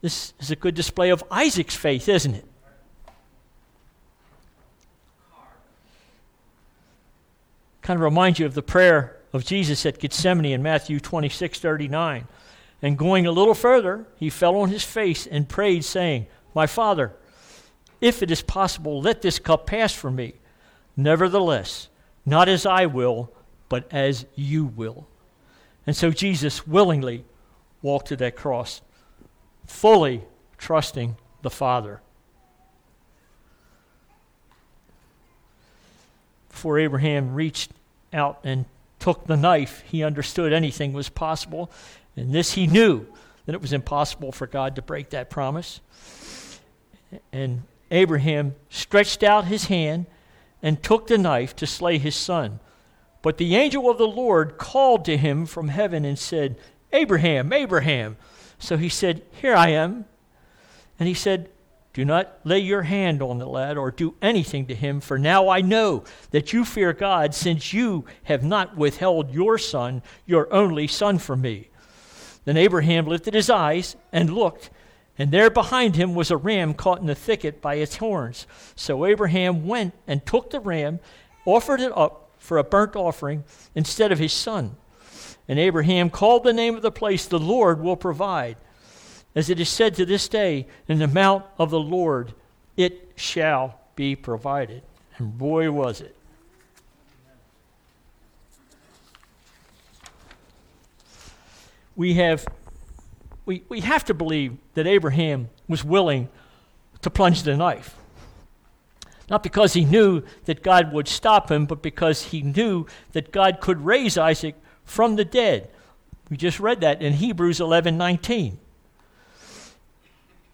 This 0.00 0.32
is 0.40 0.50
a 0.50 0.56
good 0.56 0.74
display 0.74 1.10
of 1.10 1.22
Isaac's 1.30 1.76
faith, 1.76 2.08
isn't 2.08 2.34
it? 2.34 2.44
Kind 7.82 7.98
of 7.98 8.02
reminds 8.02 8.38
you 8.38 8.46
of 8.46 8.54
the 8.54 8.62
prayer 8.62 9.19
of 9.32 9.44
Jesus 9.44 9.86
at 9.86 9.98
Gethsemane 9.98 10.52
in 10.52 10.62
Matthew 10.62 11.00
26 11.00 11.58
39. 11.58 12.26
And 12.82 12.96
going 12.96 13.26
a 13.26 13.32
little 13.32 13.54
further, 13.54 14.06
he 14.16 14.30
fell 14.30 14.56
on 14.56 14.70
his 14.70 14.84
face 14.84 15.26
and 15.26 15.48
prayed, 15.48 15.84
saying, 15.84 16.26
My 16.54 16.66
Father, 16.66 17.12
if 18.00 18.22
it 18.22 18.30
is 18.30 18.42
possible, 18.42 19.00
let 19.00 19.22
this 19.22 19.38
cup 19.38 19.66
pass 19.66 19.92
from 19.92 20.16
me. 20.16 20.34
Nevertheless, 20.96 21.88
not 22.24 22.48
as 22.48 22.64
I 22.64 22.86
will, 22.86 23.32
but 23.68 23.86
as 23.92 24.24
you 24.34 24.64
will. 24.64 25.06
And 25.86 25.94
so 25.94 26.10
Jesus 26.10 26.66
willingly 26.66 27.24
walked 27.82 28.08
to 28.08 28.16
that 28.16 28.36
cross, 28.36 28.80
fully 29.66 30.22
trusting 30.58 31.16
the 31.42 31.50
Father. 31.50 32.00
Before 36.50 36.78
Abraham 36.78 37.34
reached 37.34 37.72
out 38.12 38.40
and 38.44 38.66
took 39.00 39.26
the 39.26 39.36
knife, 39.36 39.82
he 39.86 40.04
understood 40.04 40.52
anything 40.52 40.92
was 40.92 41.08
possible. 41.08 41.70
And 42.16 42.32
this 42.32 42.52
he 42.52 42.66
knew 42.66 43.06
that 43.46 43.54
it 43.54 43.60
was 43.60 43.72
impossible 43.72 44.30
for 44.30 44.46
God 44.46 44.76
to 44.76 44.82
break 44.82 45.10
that 45.10 45.30
promise. 45.30 45.80
And 47.32 47.62
Abraham 47.90 48.54
stretched 48.68 49.22
out 49.22 49.46
his 49.46 49.64
hand 49.64 50.06
and 50.62 50.82
took 50.82 51.06
the 51.06 51.18
knife 51.18 51.56
to 51.56 51.66
slay 51.66 51.98
his 51.98 52.14
son. 52.14 52.60
But 53.22 53.38
the 53.38 53.56
angel 53.56 53.90
of 53.90 53.98
the 53.98 54.06
Lord 54.06 54.58
called 54.58 55.04
to 55.06 55.16
him 55.16 55.46
from 55.46 55.68
heaven 55.68 56.04
and 56.04 56.18
said, 56.18 56.56
Abraham, 56.92 57.52
Abraham. 57.52 58.16
So 58.58 58.76
he 58.76 58.88
said, 58.88 59.22
Here 59.40 59.54
I 59.54 59.70
am. 59.70 60.04
And 60.98 61.08
he 61.08 61.14
said, 61.14 61.50
Do 61.92 62.04
not 62.04 62.38
lay 62.44 62.60
your 62.60 62.82
hand 62.82 63.20
on 63.20 63.38
the 63.38 63.46
lad 63.46 63.76
or 63.76 63.90
do 63.90 64.14
anything 64.22 64.66
to 64.66 64.74
him, 64.74 65.00
for 65.00 65.18
now 65.18 65.48
I 65.48 65.60
know 65.60 66.04
that 66.30 66.52
you 66.52 66.64
fear 66.64 66.92
God, 66.92 67.34
since 67.34 67.72
you 67.72 68.04
have 68.24 68.44
not 68.44 68.76
withheld 68.76 69.34
your 69.34 69.58
son, 69.58 70.02
your 70.24 70.52
only 70.52 70.86
son, 70.86 71.18
from 71.18 71.40
me. 71.40 71.68
Then 72.44 72.56
Abraham 72.56 73.06
lifted 73.06 73.34
his 73.34 73.50
eyes 73.50 73.96
and 74.12 74.32
looked, 74.32 74.70
and 75.18 75.32
there 75.32 75.50
behind 75.50 75.96
him 75.96 76.14
was 76.14 76.30
a 76.30 76.36
ram 76.36 76.74
caught 76.74 77.00
in 77.00 77.06
the 77.06 77.14
thicket 77.14 77.60
by 77.60 77.74
its 77.74 77.96
horns. 77.96 78.46
So 78.76 79.04
Abraham 79.04 79.66
went 79.66 79.92
and 80.06 80.24
took 80.24 80.50
the 80.50 80.60
ram, 80.60 81.00
offered 81.44 81.80
it 81.80 81.92
up 81.96 82.30
for 82.38 82.56
a 82.56 82.64
burnt 82.64 82.94
offering 82.94 83.44
instead 83.74 84.12
of 84.12 84.18
his 84.18 84.32
son. 84.32 84.76
And 85.48 85.58
Abraham 85.58 86.08
called 86.08 86.44
the 86.44 86.52
name 86.52 86.76
of 86.76 86.82
the 86.82 86.92
place, 86.92 87.26
The 87.26 87.38
Lord 87.40 87.80
will 87.80 87.96
provide. 87.96 88.56
As 89.34 89.48
it 89.48 89.60
is 89.60 89.68
said 89.68 89.94
to 89.96 90.04
this 90.04 90.28
day, 90.28 90.66
In 90.88 90.98
the 90.98 91.08
mount 91.08 91.44
of 91.58 91.70
the 91.70 91.80
Lord 91.80 92.34
it 92.76 93.12
shall 93.16 93.78
be 93.94 94.16
provided. 94.16 94.82
And 95.18 95.36
boy, 95.36 95.70
was 95.70 96.00
it. 96.00 96.16
We 101.94 102.14
have 102.14 102.46
we, 103.44 103.62
we 103.68 103.80
have 103.80 104.04
to 104.04 104.14
believe 104.14 104.56
that 104.74 104.86
Abraham 104.86 105.50
was 105.68 105.84
willing 105.84 106.28
to 107.02 107.10
plunge 107.10 107.42
the 107.42 107.56
knife. 107.56 107.96
Not 109.28 109.42
because 109.42 109.74
he 109.74 109.84
knew 109.84 110.22
that 110.44 110.62
God 110.62 110.92
would 110.92 111.08
stop 111.08 111.50
him, 111.50 111.66
but 111.66 111.82
because 111.82 112.24
he 112.24 112.42
knew 112.42 112.86
that 113.12 113.32
God 113.32 113.60
could 113.60 113.84
raise 113.84 114.16
Isaac 114.16 114.54
from 114.84 115.16
the 115.16 115.24
dead. 115.24 115.70
We 116.30 116.36
just 116.36 116.60
read 116.60 116.80
that 116.80 117.02
in 117.02 117.14
Hebrews 117.14 117.60
11 117.60 117.98
19. 117.98 118.58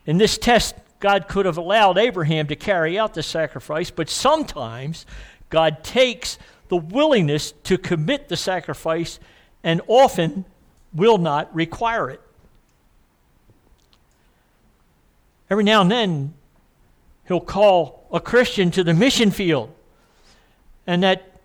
In 0.07 0.19
this 0.19 0.39
test, 0.39 0.77
God 1.01 1.29
could 1.29 1.47
have 1.47 1.59
allowed 1.59 1.99
Abraham 1.99 2.47
to 2.47 2.57
carry 2.57 2.99
out 2.99 3.15
the 3.15 3.23
sacrifice, 3.23 3.91
but 3.91 4.09
sometimes 4.09 5.05
God 5.51 5.85
takes 5.85 6.39
the 6.69 6.77
willingness 6.77 7.53
to 7.65 7.77
commit 7.77 8.29
the 8.29 8.37
sacrifice 8.37 9.19
and 9.63 9.81
often 9.89 10.45
will 10.95 11.19
not 11.19 11.55
require 11.55 12.09
it. 12.09 12.21
Every 15.51 15.65
now 15.65 15.83
and 15.83 15.91
then, 15.91 16.35
he'll 17.29 17.41
call 17.41 18.07
a 18.13 18.21
Christian 18.21 18.71
to 18.73 18.83
the 18.83 18.95
mission 18.95 19.31
field, 19.31 19.73
and 20.87 21.03
that 21.03 21.41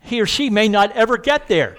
he 0.00 0.20
or 0.20 0.26
she 0.26 0.50
may 0.50 0.68
not 0.68 0.92
ever 0.92 1.16
get 1.16 1.48
there. 1.48 1.76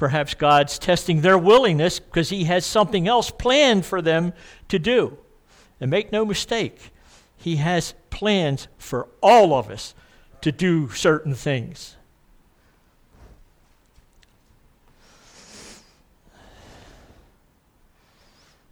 Perhaps 0.00 0.32
God's 0.32 0.78
testing 0.78 1.20
their 1.20 1.36
willingness 1.36 2.00
because 2.00 2.30
He 2.30 2.44
has 2.44 2.64
something 2.64 3.06
else 3.06 3.30
planned 3.30 3.84
for 3.84 4.00
them 4.00 4.32
to 4.68 4.78
do. 4.78 5.18
And 5.78 5.90
make 5.90 6.10
no 6.10 6.24
mistake, 6.24 6.90
He 7.36 7.56
has 7.56 7.92
plans 8.08 8.68
for 8.78 9.08
all 9.22 9.52
of 9.52 9.68
us 9.68 9.94
to 10.40 10.50
do 10.50 10.88
certain 10.88 11.34
things. 11.34 11.96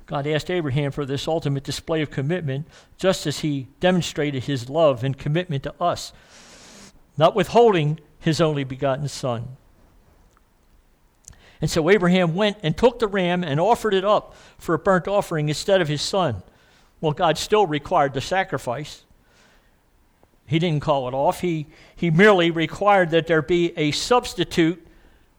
God 0.06 0.26
asked 0.26 0.50
Abraham 0.50 0.92
for 0.92 1.04
this 1.04 1.28
ultimate 1.28 1.62
display 1.62 2.00
of 2.00 2.10
commitment, 2.10 2.66
just 2.96 3.26
as 3.26 3.40
he 3.40 3.66
demonstrated 3.80 4.44
his 4.44 4.70
love 4.70 5.04
and 5.04 5.18
commitment 5.18 5.64
to 5.64 5.74
us, 5.78 6.14
not 7.18 7.36
withholding 7.36 8.00
his 8.18 8.40
only 8.40 8.64
begotten 8.64 9.08
Son. 9.08 9.58
And 11.60 11.70
so 11.70 11.90
Abraham 11.90 12.34
went 12.34 12.58
and 12.62 12.76
took 12.76 12.98
the 12.98 13.08
ram 13.08 13.42
and 13.42 13.58
offered 13.58 13.94
it 13.94 14.04
up 14.04 14.34
for 14.58 14.74
a 14.74 14.78
burnt 14.78 15.08
offering 15.08 15.48
instead 15.48 15.80
of 15.80 15.88
his 15.88 16.02
son. 16.02 16.42
Well, 17.00 17.12
God 17.12 17.38
still 17.38 17.66
required 17.66 18.14
the 18.14 18.20
sacrifice. 18.20 19.04
He 20.46 20.58
didn't 20.58 20.82
call 20.82 21.08
it 21.08 21.14
off. 21.14 21.40
He, 21.40 21.66
he 21.94 22.10
merely 22.10 22.50
required 22.50 23.10
that 23.10 23.26
there 23.26 23.42
be 23.42 23.76
a 23.76 23.90
substitute 23.90 24.84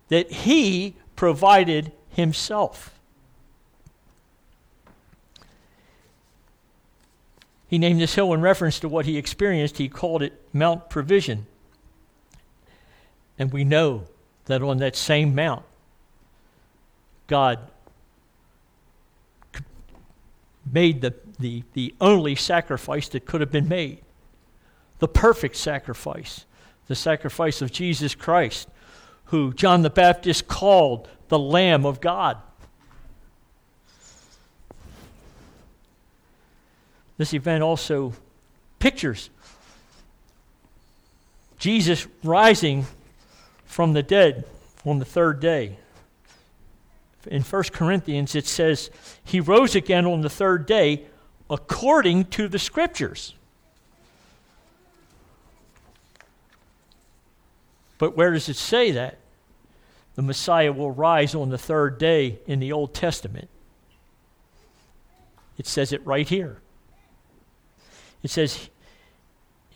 that 0.09 0.31
he 0.31 0.95
provided 1.15 1.91
himself. 2.09 2.93
He 7.67 7.77
named 7.77 8.01
this 8.01 8.15
hill 8.15 8.33
in 8.33 8.41
reference 8.41 8.79
to 8.79 8.89
what 8.89 9.05
he 9.05 9.17
experienced. 9.17 9.77
He 9.77 9.89
called 9.89 10.23
it 10.23 10.41
Mount 10.53 10.89
Provision. 10.89 11.45
And 13.37 13.53
we 13.53 13.63
know 13.63 14.05
that 14.45 14.61
on 14.63 14.77
that 14.77 14.95
same 14.95 15.35
mount, 15.35 15.63
God 17.29 17.59
made 20.71 21.01
the, 21.01 21.13
the, 21.39 21.63
the 21.73 21.95
only 22.01 22.35
sacrifice 22.35 23.07
that 23.09 23.25
could 23.25 23.39
have 23.39 23.51
been 23.51 23.69
made, 23.69 24.01
the 24.99 25.07
perfect 25.07 25.55
sacrifice, 25.55 26.45
the 26.87 26.95
sacrifice 26.95 27.61
of 27.61 27.71
Jesus 27.71 28.15
Christ, 28.15 28.67
who 29.25 29.53
John 29.53 29.83
the 29.83 29.89
Baptist 29.89 30.47
called 30.47 31.07
the 31.29 31.39
Lamb 31.39 31.85
of 31.85 32.01
God. 32.01 32.37
This 37.17 37.33
event 37.33 37.63
also 37.63 38.13
pictures 38.79 39.29
Jesus 41.59 42.07
rising 42.23 42.85
from 43.65 43.93
the 43.93 44.01
dead 44.01 44.45
on 44.85 44.99
the 44.99 45.05
third 45.05 45.39
day. 45.39 45.77
In 47.27 47.41
1 47.41 47.63
Corinthians, 47.71 48.35
it 48.35 48.47
says, 48.47 48.89
He 49.23 49.39
rose 49.39 49.75
again 49.75 50.05
on 50.05 50.21
the 50.21 50.29
third 50.29 50.65
day 50.65 51.05
according 51.49 52.25
to 52.25 52.47
the 52.47 52.59
Scriptures. 52.59 53.33
But 57.97 58.15
where 58.15 58.31
does 58.31 58.47
it 58.47 58.55
say 58.55 58.91
that? 58.91 59.17
The 60.15 60.21
Messiah 60.21 60.71
will 60.71 60.91
rise 60.91 61.35
on 61.35 61.49
the 61.49 61.57
third 61.57 61.97
day 61.97 62.39
in 62.47 62.59
the 62.59 62.71
Old 62.71 62.93
Testament. 62.93 63.49
It 65.57 65.67
says 65.67 65.91
it 65.91 66.05
right 66.05 66.27
here. 66.27 66.61
It 68.23 68.29
says, 68.29 68.69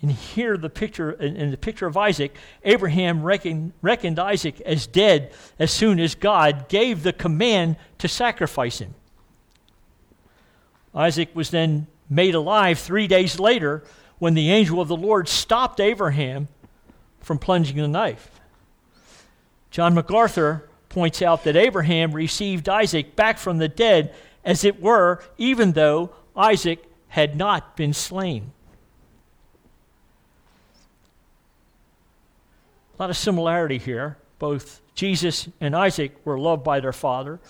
and 0.03 0.11
here 0.11 0.57
the 0.57 0.69
picture 0.69 1.11
in, 1.11 1.37
in 1.37 1.49
the 1.49 1.57
picture 1.57 1.87
of 1.87 1.95
Isaac, 1.95 2.35
Abraham 2.65 3.23
reckoned, 3.23 3.71
reckoned 3.81 4.19
Isaac 4.19 4.59
as 4.61 4.85
dead 4.85 5.31
as 5.57 5.71
soon 5.71 5.97
as 5.97 6.13
God 6.13 6.67
gave 6.67 7.03
the 7.03 7.13
command 7.13 7.77
to 7.99 8.09
sacrifice 8.09 8.79
him. 8.79 8.93
Isaac 10.93 11.29
was 11.33 11.49
then 11.49 11.87
made 12.09 12.35
alive 12.35 12.79
three 12.79 13.07
days 13.07 13.39
later 13.39 13.81
when 14.19 14.33
the 14.33 14.51
angel 14.51 14.81
of 14.81 14.89
the 14.89 14.95
Lord 14.95 15.29
stopped 15.29 15.79
Abraham 15.79 16.49
from 17.21 17.39
plunging 17.39 17.77
the 17.77 17.87
knife. 17.87 18.29
John 19.71 19.93
MacArthur 19.93 20.69
points 20.89 21.21
out 21.21 21.45
that 21.45 21.55
Abraham 21.55 22.11
received 22.11 22.67
Isaac 22.67 23.15
back 23.15 23.37
from 23.37 23.57
the 23.57 23.69
dead, 23.69 24.13
as 24.43 24.65
it 24.65 24.81
were, 24.81 25.23
even 25.37 25.71
though 25.71 26.11
Isaac 26.35 26.83
had 27.07 27.37
not 27.37 27.77
been 27.77 27.93
slain. 27.93 28.51
Lot 33.03 33.09
of 33.09 33.17
similarity 33.17 33.77
here. 33.77 34.17
Both 34.39 34.79
Jesus 34.95 35.49
and 35.59 35.75
Isaac 35.75 36.15
were 36.23 36.39
loved 36.39 36.63
by 36.63 36.79
their 36.79 36.93
father. 36.93 37.41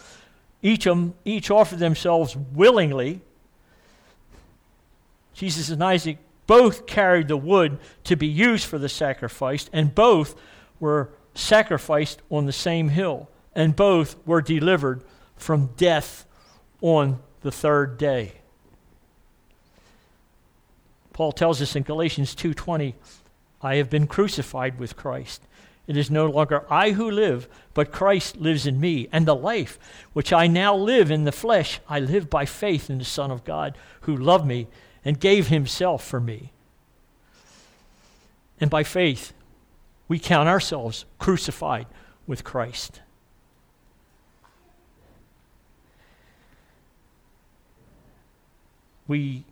Each, 0.64 0.86
them, 0.86 1.14
each 1.26 1.52
offered 1.52 1.78
themselves 1.78 2.36
willingly. 2.36 3.22
Jesus 5.36 5.70
and 5.70 5.84
Isaac 5.84 6.18
both 6.48 6.88
carried 6.88 7.28
the 7.28 7.38
wood 7.38 7.78
to 8.06 8.16
be 8.16 8.26
used 8.26 8.66
for 8.66 8.80
the 8.80 8.90
sacrifice, 8.90 9.70
and 9.72 9.94
both 9.94 10.36
were 10.80 11.10
sacrificed 11.36 12.20
on 12.32 12.48
the 12.48 12.52
same 12.52 12.90
hill, 12.90 13.30
and 13.54 13.76
both 13.76 14.16
were 14.26 14.42
delivered 14.42 15.04
from 15.38 15.70
death 15.78 16.26
on 16.82 17.20
the 17.42 17.52
third 17.52 18.00
day. 18.00 18.34
Paul 21.14 21.32
tells 21.32 21.62
us 21.62 21.76
in 21.76 21.84
Galatians 21.84 22.34
2:20, 22.34 22.96
I 23.64 23.76
have 23.76 23.90
been 23.90 24.08
crucified 24.08 24.78
with 24.78 24.98
Christ. 24.98 25.42
It 25.88 25.98
is 25.98 26.12
no 26.12 26.28
longer 26.28 26.66
I 26.70 26.92
who 26.92 27.10
live, 27.10 27.48
but 27.74 27.92
Christ 27.92 28.38
lives 28.38 28.68
in 28.68 28.80
me, 28.80 29.08
and 29.12 29.26
the 29.26 29.36
life 29.36 29.80
which 30.14 30.32
I 30.32 30.48
now 30.48 30.76
live 30.76 31.10
in 31.10 31.24
the 31.24 31.32
flesh, 31.32 31.80
I 31.90 32.00
live 32.00 32.30
by 32.30 32.46
faith 32.46 32.90
in 32.90 33.00
the 33.00 33.06
Son 33.06 33.32
of 33.32 33.44
God, 33.44 33.78
who 34.02 34.16
loved 34.16 34.46
me 34.46 34.68
and 35.04 35.20
gave 35.20 35.48
himself 35.48 36.06
for 36.06 36.20
me. 36.20 36.52
And 38.62 38.70
by 38.70 38.84
faith, 38.84 39.34
we 40.08 40.20
count 40.20 40.48
ourselves 40.48 41.06
crucified 41.20 41.88
with 42.28 42.44
Christ. 42.44 43.02
We 49.08 49.44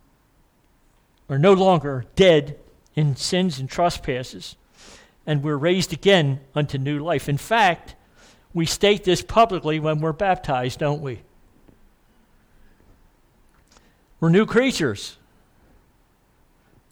are 1.30 1.40
no 1.40 1.54
longer 1.54 2.06
dead 2.16 2.58
in 2.96 3.16
sins 3.16 3.60
and 3.60 3.70
trespasses, 3.70 4.56
and 5.26 5.44
we're 5.44 5.58
raised 5.58 5.94
again 5.94 6.40
unto 6.56 6.78
new 6.78 7.00
life. 7.00 7.30
In 7.30 7.38
fact, 7.38 7.96
we 8.54 8.66
state 8.66 9.04
this 9.04 9.22
publicly 9.22 9.80
when 9.80 10.02
we're 10.02 10.14
baptized, 10.14 10.80
don't 10.80 11.02
we? 11.02 11.22
We're 14.20 14.30
new 14.30 14.46
creatures. 14.46 15.18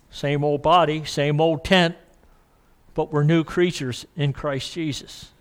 Same 0.09 0.43
old 0.43 0.62
body, 0.62 1.05
same 1.05 1.39
old 1.39 1.63
tent, 1.63 1.95
but 2.95 3.13
we're 3.13 3.23
new 3.23 3.43
creatures 3.43 4.07
in 4.15 4.33
Christ 4.33 4.73
Jesus. 4.73 5.31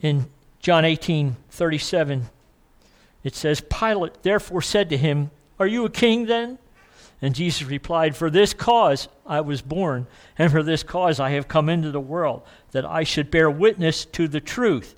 In 0.00 0.28
John 0.60 0.84
18 0.84 1.36
37, 1.50 2.28
it 3.26 3.34
says, 3.34 3.60
Pilate 3.60 4.22
therefore 4.22 4.62
said 4.62 4.88
to 4.90 4.96
him, 4.96 5.32
Are 5.58 5.66
you 5.66 5.84
a 5.84 5.90
king 5.90 6.26
then? 6.26 6.58
And 7.20 7.34
Jesus 7.34 7.64
replied, 7.64 8.14
For 8.14 8.30
this 8.30 8.54
cause 8.54 9.08
I 9.26 9.40
was 9.40 9.62
born, 9.62 10.06
and 10.38 10.52
for 10.52 10.62
this 10.62 10.84
cause 10.84 11.18
I 11.18 11.30
have 11.30 11.48
come 11.48 11.68
into 11.68 11.90
the 11.90 11.98
world, 11.98 12.42
that 12.70 12.84
I 12.84 13.02
should 13.02 13.32
bear 13.32 13.50
witness 13.50 14.04
to 14.04 14.28
the 14.28 14.38
truth. 14.38 14.94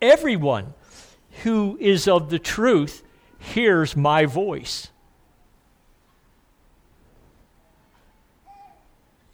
Everyone 0.00 0.72
who 1.42 1.76
is 1.78 2.08
of 2.08 2.30
the 2.30 2.38
truth 2.38 3.02
hears 3.38 3.94
my 3.94 4.24
voice. 4.24 4.88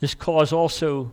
This 0.00 0.16
cause 0.16 0.52
also 0.52 1.12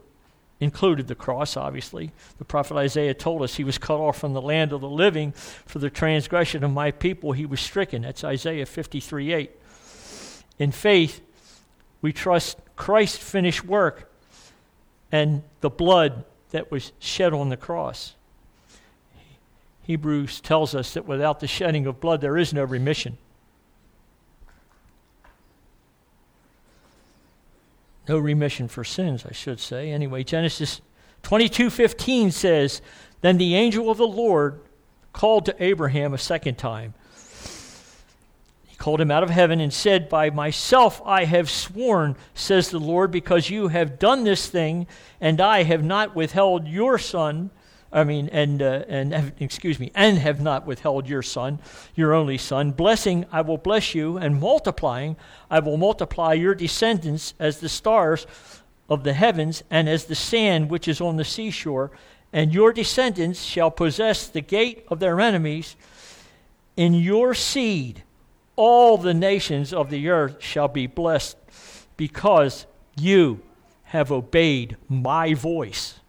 included 0.61 1.07
the 1.07 1.15
cross, 1.15 1.57
obviously. 1.57 2.11
The 2.37 2.45
prophet 2.45 2.77
Isaiah 2.77 3.15
told 3.15 3.41
us 3.41 3.55
he 3.55 3.63
was 3.63 3.79
cut 3.79 3.99
off 3.99 4.19
from 4.19 4.33
the 4.33 4.41
land 4.41 4.71
of 4.71 4.79
the 4.79 4.89
living 4.89 5.31
for 5.33 5.79
the 5.79 5.89
transgression 5.89 6.63
of 6.63 6.71
my 6.71 6.91
people. 6.91 7.31
He 7.31 7.47
was 7.47 7.59
stricken. 7.59 8.03
That's 8.03 8.23
Isaiah 8.23 8.67
53 8.67 9.33
8. 9.33 9.51
In 10.59 10.71
faith, 10.71 11.21
we 12.01 12.13
trust 12.13 12.59
Christ's 12.75 13.17
finished 13.17 13.65
work 13.65 14.13
and 15.11 15.43
the 15.61 15.69
blood 15.69 16.23
that 16.51 16.71
was 16.71 16.91
shed 16.99 17.33
on 17.33 17.49
the 17.49 17.57
cross. 17.57 18.13
Hebrews 19.83 20.41
tells 20.41 20.75
us 20.75 20.93
that 20.93 21.07
without 21.07 21.39
the 21.39 21.47
shedding 21.47 21.87
of 21.87 21.99
blood, 21.99 22.21
there 22.21 22.37
is 22.37 22.53
no 22.53 22.63
remission. 22.63 23.17
No 28.07 28.17
remission 28.17 28.67
for 28.67 28.83
sins, 28.83 29.25
I 29.27 29.33
should 29.33 29.59
say. 29.59 29.91
Anyway, 29.91 30.23
Genesis 30.23 30.81
22:15 31.23 32.31
says, 32.31 32.81
"Then 33.21 33.37
the 33.37 33.55
angel 33.55 33.89
of 33.89 33.97
the 33.97 34.07
Lord 34.07 34.61
called 35.13 35.45
to 35.45 35.63
Abraham 35.63 36.13
a 36.13 36.17
second 36.17 36.57
time. 36.57 36.93
He 38.67 38.75
called 38.75 39.01
him 39.01 39.11
out 39.11 39.23
of 39.23 39.29
heaven 39.29 39.59
and 39.59 39.73
said, 39.73 40.09
"By 40.09 40.29
myself 40.29 41.01
I 41.05 41.25
have 41.25 41.49
sworn," 41.49 42.15
says 42.33 42.69
the 42.69 42.79
Lord, 42.79 43.11
"because 43.11 43.49
you 43.49 43.67
have 43.67 43.99
done 43.99 44.23
this 44.23 44.47
thing, 44.47 44.87
and 45.19 45.39
I 45.39 45.63
have 45.63 45.83
not 45.83 46.15
withheld 46.15 46.67
your 46.67 46.97
son 46.97 47.51
I 47.93 48.05
mean, 48.05 48.29
and, 48.29 48.61
uh, 48.61 48.85
and 48.87 49.13
have, 49.13 49.33
excuse 49.39 49.77
me, 49.77 49.91
and 49.93 50.17
have 50.17 50.41
not 50.41 50.65
withheld 50.65 51.09
your 51.09 51.21
son, 51.21 51.59
your 51.93 52.13
only 52.13 52.37
son. 52.37 52.71
Blessing, 52.71 53.25
I 53.31 53.41
will 53.41 53.57
bless 53.57 53.93
you, 53.93 54.17
and 54.17 54.39
multiplying, 54.39 55.17
I 55.49 55.59
will 55.59 55.77
multiply 55.77 56.33
your 56.33 56.55
descendants 56.55 57.33
as 57.37 57.59
the 57.59 57.69
stars 57.69 58.25
of 58.89 59.03
the 59.03 59.13
heavens 59.13 59.63
and 59.69 59.89
as 59.89 60.05
the 60.05 60.15
sand 60.15 60.69
which 60.69 60.87
is 60.87 61.01
on 61.01 61.17
the 61.17 61.25
seashore, 61.25 61.91
and 62.31 62.53
your 62.53 62.71
descendants 62.71 63.41
shall 63.43 63.71
possess 63.71 64.27
the 64.27 64.41
gate 64.41 64.85
of 64.87 64.99
their 64.99 65.19
enemies. 65.19 65.75
In 66.77 66.93
your 66.93 67.33
seed, 67.33 68.03
all 68.55 68.97
the 68.97 69.13
nations 69.13 69.73
of 69.73 69.89
the 69.89 70.09
earth 70.09 70.37
shall 70.39 70.69
be 70.69 70.87
blessed, 70.87 71.37
because 71.97 72.65
you 72.97 73.41
have 73.83 74.11
obeyed 74.11 74.77
my 74.87 75.33
voice. 75.33 75.99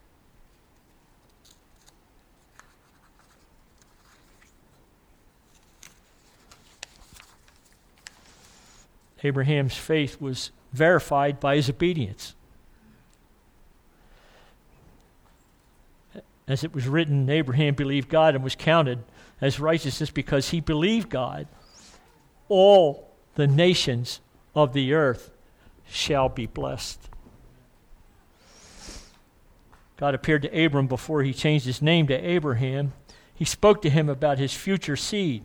Abraham's 9.23 9.77
faith 9.77 10.21
was 10.21 10.51
verified 10.73 11.39
by 11.39 11.57
his 11.57 11.69
obedience. 11.69 12.35
As 16.49 16.65
it 16.65 16.75
was 16.75 16.89
written, 16.89 17.31
Abraham 17.31 17.75
believed 17.75 18.09
God 18.09 18.35
and 18.35 18.43
was 18.43 18.57
counted 18.57 19.05
as 19.41 19.61
righteousness 19.61 20.11
because 20.11 20.51
he 20.51 20.61
believed 20.61 21.09
God. 21.09 21.47
All 22.49 23.11
the 23.35 23.47
nations 23.47 24.21
of 24.55 24.73
the 24.73 24.93
earth 24.93 25.31
shall 25.89 26.29
be 26.29 26.47
blessed. 26.47 27.09
God 29.97 30.15
appeared 30.15 30.43
to 30.43 30.65
Abram 30.65 30.89
before 30.89 31.23
he 31.23 31.33
changed 31.33 31.65
his 31.65 31.81
name 31.81 32.09
to 32.09 32.15
Abraham. 32.15 32.93
He 33.35 33.45
spoke 33.45 33.83
to 33.83 33.91
him 33.91 34.09
about 34.09 34.39
his 34.39 34.53
future 34.53 34.97
seed. 34.97 35.45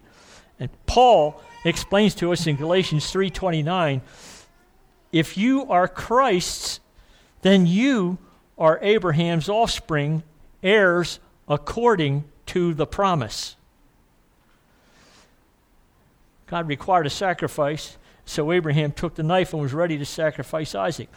And 0.60 0.70
Paul 0.88 1.42
explains 1.68 2.16
to 2.16 2.32
us 2.32 2.48
in 2.48 2.56
Galatians 2.56 3.12
3:29, 3.12 4.02
if 5.12 5.38
you 5.38 5.70
are 5.72 5.88
Christ's, 5.88 6.80
then 7.42 7.66
you 7.66 8.18
are 8.58 8.80
Abraham's 8.82 9.50
offspring, 9.50 10.24
heirs 10.64 11.20
according 11.48 12.26
to 12.48 12.74
the 12.74 12.86
promise. 12.86 13.56
God 16.48 16.68
required 16.68 17.06
a 17.06 17.10
sacrifice, 17.10 17.98
so 18.26 18.52
Abraham 18.52 18.92
took 18.92 19.16
the 19.16 19.24
knife 19.24 19.54
and 19.54 19.62
was 19.62 19.74
ready 19.74 19.98
to 19.98 20.06
sacrifice 20.06 20.74
Isaac. 20.74 21.10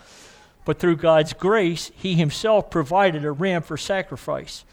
But 0.64 0.78
through 0.78 0.96
God's 0.96 1.32
grace, 1.32 1.90
he 1.96 2.14
himself 2.14 2.70
provided 2.70 3.24
a 3.24 3.32
ram 3.32 3.62
for 3.62 3.76
sacrifice. 3.76 4.64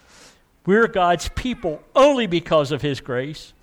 We're 0.66 0.88
God's 0.88 1.30
people 1.30 1.82
only 1.96 2.28
because 2.28 2.72
of 2.72 2.82
his 2.82 3.00
grace. 3.00 3.54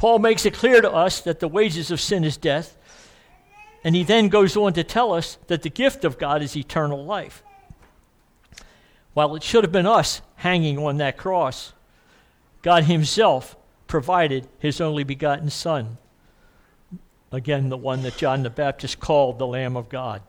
Paul 0.00 0.18
makes 0.18 0.46
it 0.46 0.54
clear 0.54 0.80
to 0.80 0.90
us 0.90 1.20
that 1.20 1.40
the 1.40 1.46
wages 1.46 1.90
of 1.90 2.00
sin 2.00 2.24
is 2.24 2.38
death, 2.38 2.74
and 3.84 3.94
he 3.94 4.02
then 4.02 4.30
goes 4.30 4.56
on 4.56 4.72
to 4.72 4.82
tell 4.82 5.12
us 5.12 5.36
that 5.48 5.60
the 5.60 5.68
gift 5.68 6.06
of 6.06 6.16
God 6.16 6.40
is 6.40 6.56
eternal 6.56 7.04
life. 7.04 7.42
While 9.12 9.36
it 9.36 9.42
should 9.42 9.62
have 9.62 9.72
been 9.72 9.84
us 9.84 10.22
hanging 10.36 10.78
on 10.78 10.96
that 10.96 11.18
cross, 11.18 11.74
God 12.62 12.84
Himself 12.84 13.56
provided 13.88 14.48
His 14.58 14.80
only 14.80 15.04
begotten 15.04 15.50
Son. 15.50 15.98
Again, 17.30 17.68
the 17.68 17.76
one 17.76 18.00
that 18.00 18.16
John 18.16 18.42
the 18.42 18.48
Baptist 18.48 19.00
called 19.00 19.38
the 19.38 19.46
Lamb 19.46 19.76
of 19.76 19.90
God. 19.90 20.22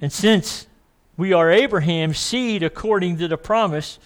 And 0.00 0.12
since 0.12 0.68
we 1.16 1.32
are 1.32 1.50
Abraham's 1.50 2.20
seed 2.20 2.62
according 2.62 3.18
to 3.18 3.26
the 3.26 3.36
promise, 3.36 3.98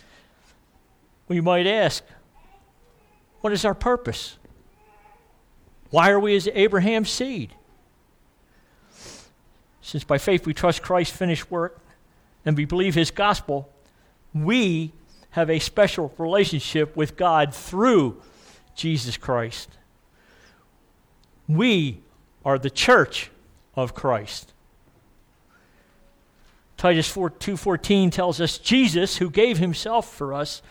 we 1.28 1.42
might 1.42 1.66
ask, 1.66 2.02
what 3.42 3.52
is 3.52 3.64
our 3.64 3.74
purpose? 3.74 4.38
Why 5.90 6.10
are 6.10 6.20
we 6.20 6.34
as 6.34 6.48
Abraham's 6.54 7.10
seed? 7.10 7.54
Since 9.82 10.04
by 10.04 10.16
faith 10.16 10.46
we 10.46 10.54
trust 10.54 10.82
Christ's 10.82 11.14
finished 11.14 11.50
work 11.50 11.78
and 12.46 12.56
we 12.56 12.64
believe 12.64 12.94
his 12.94 13.10
gospel, 13.10 13.70
we 14.32 14.92
have 15.30 15.50
a 15.50 15.58
special 15.58 16.14
relationship 16.16 16.96
with 16.96 17.16
God 17.16 17.54
through 17.54 18.22
Jesus 18.74 19.16
Christ. 19.16 19.68
We 21.48 22.00
are 22.44 22.58
the 22.58 22.70
church 22.70 23.30
of 23.74 23.92
Christ. 23.92 24.52
Titus 26.76 27.08
4, 27.08 27.30
2:14 27.30 28.10
tells 28.10 28.40
us 28.40 28.58
Jesus 28.58 29.18
who 29.18 29.30
gave 29.30 29.58
himself 29.58 30.12
for 30.12 30.32
us 30.32 30.62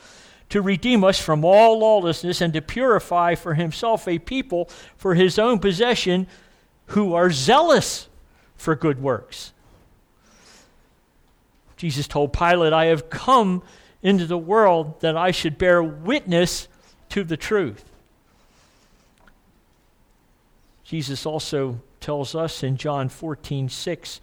to 0.52 0.62
redeem 0.62 1.04
us 1.04 1.18
from 1.18 1.46
all 1.46 1.80
lawlessness 1.80 2.42
and 2.42 2.54
to 2.54 2.62
purify 2.62 3.36
for 3.36 3.54
himself 3.54 4.06
a 4.06 4.20
people 4.20 4.70
for 4.98 5.16
his 5.16 5.40
own 5.40 5.60
possession 5.60 6.28
who 6.88 7.14
are 7.14 7.32
zealous 7.32 8.10
for 8.58 8.76
good 8.76 9.02
works. 9.02 9.54
Jesus 11.78 12.06
told 12.06 12.34
Pilate, 12.34 12.74
I 12.74 12.86
have 12.86 13.10
come 13.10 13.64
into 14.04 14.26
the 14.26 14.38
world 14.38 15.00
that 15.00 15.16
I 15.16 15.32
should 15.32 15.58
bear 15.58 15.82
witness 15.82 16.68
to 17.10 17.24
the 17.24 17.38
truth. 17.38 17.86
Jesus 20.84 21.26
also 21.26 21.80
tells 22.02 22.36
us 22.36 22.62
in 22.62 22.76
John 22.76 23.08
14, 23.08 23.70
6, 23.70 24.22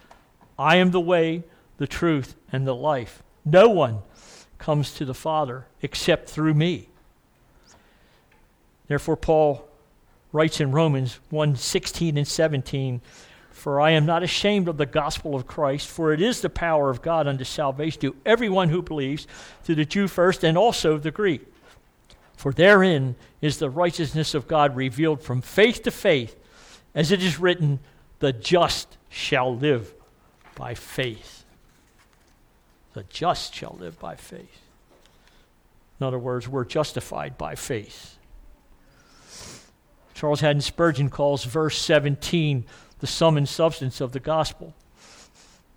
I 0.59 0.77
am 0.77 0.91
the 0.91 1.01
way, 1.01 1.43
the 1.79 1.87
truth, 1.87 2.35
and 2.53 2.67
the 2.67 2.75
life. 2.75 3.23
No 3.47 3.71
one 3.71 4.03
comes 4.59 4.93
to 4.95 5.05
the 5.05 5.15
Father 5.15 5.67
except 5.83 6.29
through 6.29 6.55
me. 6.55 6.89
Therefore, 8.89 9.17
Paul 9.17 9.69
writes 10.33 10.61
in 10.61 10.73
Romans 10.73 11.21
1 11.31 11.57
16 11.57 12.17
and 12.17 12.27
17, 12.27 13.01
For 13.51 13.81
I 13.81 13.91
am 13.91 14.07
not 14.07 14.23
ashamed 14.23 14.69
of 14.69 14.77
the 14.77 14.87
gospel 14.87 15.35
of 15.35 15.47
Christ, 15.47 15.89
for 15.89 16.13
it 16.13 16.21
is 16.21 16.41
the 16.41 16.51
power 16.51 16.91
of 16.91 17.03
God 17.03 17.27
unto 17.27 17.45
salvation 17.45 18.01
to 18.01 18.17
everyone 18.27 18.69
who 18.69 18.83
believes, 18.83 19.27
to 19.65 19.75
the 19.75 19.85
Jew 19.85 20.09
first, 20.09 20.45
and 20.45 20.57
also 20.59 20.99
the 20.99 21.11
Greek. 21.11 21.43
For 22.37 22.53
therein 22.53 23.17
is 23.41 23.59
the 23.59 23.71
righteousness 23.71 24.33
of 24.35 24.49
God 24.49 24.77
revealed 24.77 25.23
from 25.23 25.43
faith 25.43 25.83
to 25.83 25.91
faith, 25.91 26.37
as 26.95 27.11
it 27.11 27.23
is 27.23 27.39
written, 27.39 27.81
The 28.21 28.33
just 28.33 28.97
shall 29.09 29.55
live 29.55 29.93
by 30.55 30.75
faith. 30.75 31.38
The 32.99 33.05
just 33.05 33.55
shall 33.55 33.77
live 33.79 33.97
by 34.01 34.17
faith. 34.17 34.61
In 36.01 36.07
other 36.09 36.19
words, 36.19 36.49
we're 36.49 36.65
justified 36.65 37.39
by 37.39 37.55
faith. 37.55 38.19
Charles 40.15 40.41
Haddon 40.41 40.63
Spurgeon 40.63 41.09
calls 41.09 41.45
verse 41.45 41.79
17 41.79 42.65
the 42.99 43.07
sum 43.07 43.37
and 43.37 43.49
substance 43.49 44.01
of 44.01 44.11
the 44.11 44.19
gospel. 44.19 44.75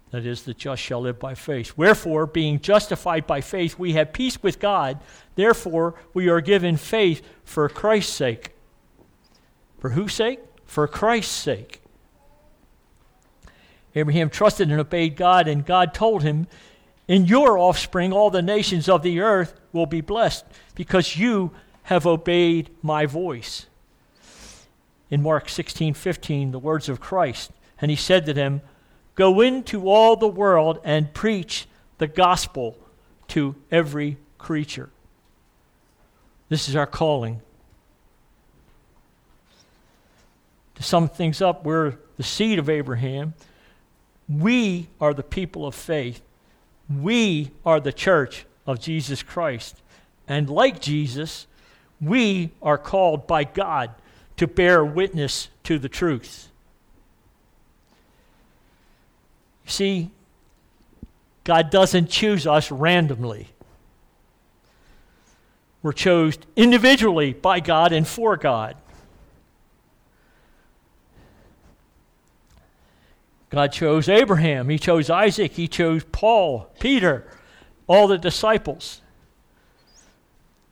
That 0.10 0.26
is, 0.26 0.42
the 0.42 0.56
just 0.56 0.82
shall 0.82 1.02
live 1.02 1.20
by 1.20 1.36
faith. 1.36 1.78
Wherefore, 1.78 2.26
being 2.26 2.60
justified 2.60 3.28
by 3.28 3.40
faith, 3.42 3.78
we 3.78 3.94
have 3.94 4.14
peace 4.14 4.42
with 4.42 4.58
God. 4.58 5.00
Therefore, 5.36 5.94
we 6.16 6.28
are 6.28 6.42
given 6.42 6.76
faith 6.76 7.22
for 7.44 7.70
Christ's 7.70 8.14
sake. 8.14 8.56
For 9.78 9.92
whose 9.92 10.16
sake? 10.16 10.40
For 10.66 10.88
Christ's 10.88 11.36
sake. 11.36 11.84
Abraham 13.94 14.32
trusted 14.32 14.72
and 14.72 14.80
obeyed 14.80 15.16
God, 15.16 15.48
and 15.48 15.64
God 15.64 15.94
told 15.94 16.24
him 16.24 16.48
in 17.12 17.26
your 17.26 17.58
offspring, 17.58 18.14
all 18.14 18.30
the 18.30 18.42
nations 18.42 18.88
of 18.88 19.04
the 19.04 19.20
earth 19.20 19.60
will 19.74 19.86
be 19.86 20.00
blessed 20.00 20.46
because 20.76 21.18
you 21.18 21.52
have 21.84 22.08
obeyed 22.08 22.70
my 22.82 23.06
voice. 23.06 23.66
In 25.10 25.22
Mark 25.22 25.50
16 25.50 25.94
15, 25.94 26.52
the 26.52 26.58
words 26.58 26.88
of 26.88 27.02
Christ, 27.02 27.52
and 27.82 27.92
he 27.92 27.98
said 27.98 28.26
to 28.28 28.34
them, 28.34 28.62
Go 29.16 29.42
into 29.42 29.90
all 29.90 30.16
the 30.16 30.26
world 30.30 30.80
and 30.86 31.14
preach 31.14 31.68
the 31.98 32.08
gospel 32.08 32.78
to 33.28 33.56
every 33.70 34.16
creature. 34.38 34.90
This 36.48 36.70
is 36.70 36.78
our 36.78 36.88
calling. 36.88 37.42
To 40.76 40.84
sum 40.84 41.10
things 41.10 41.42
up, 41.42 41.66
we're 41.66 41.96
the 42.16 42.24
seed 42.24 42.58
of 42.58 42.70
Abraham. 42.70 43.34
We 44.30 44.88
are 45.02 45.14
the 45.14 45.24
people 45.24 45.68
of 45.68 45.76
faith. 45.76 46.22
We 47.00 47.52
are 47.66 47.80
the 47.80 47.94
church 47.94 48.46
of 48.66 48.80
Jesus 48.80 49.24
Christ. 49.24 49.82
And 50.28 50.50
like 50.50 50.82
Jesus, 50.82 51.48
we 52.00 52.52
are 52.62 52.78
called 52.78 53.28
by 53.28 53.44
God 53.44 53.92
to 54.38 54.48
bear 54.48 54.84
witness 54.84 55.50
to 55.64 55.78
the 55.78 55.90
truth. 55.90 56.50
See, 59.66 60.10
God 61.44 61.70
doesn't 61.70 62.10
choose 62.10 62.46
us 62.46 62.72
randomly. 62.72 63.50
We're 65.84 65.94
chosen 65.94 66.42
individually 66.56 67.34
by 67.34 67.60
God 67.60 67.92
and 67.92 68.08
for 68.08 68.38
God. 68.38 68.76
God 73.52 73.74
chose 73.74 74.08
Abraham, 74.08 74.70
He 74.70 74.80
chose 74.80 75.10
Isaac, 75.10 75.52
He 75.52 75.68
chose 75.68 76.04
Paul, 76.12 76.72
Peter, 76.80 77.28
all 77.86 78.08
the 78.08 78.18
disciples. 78.18 79.02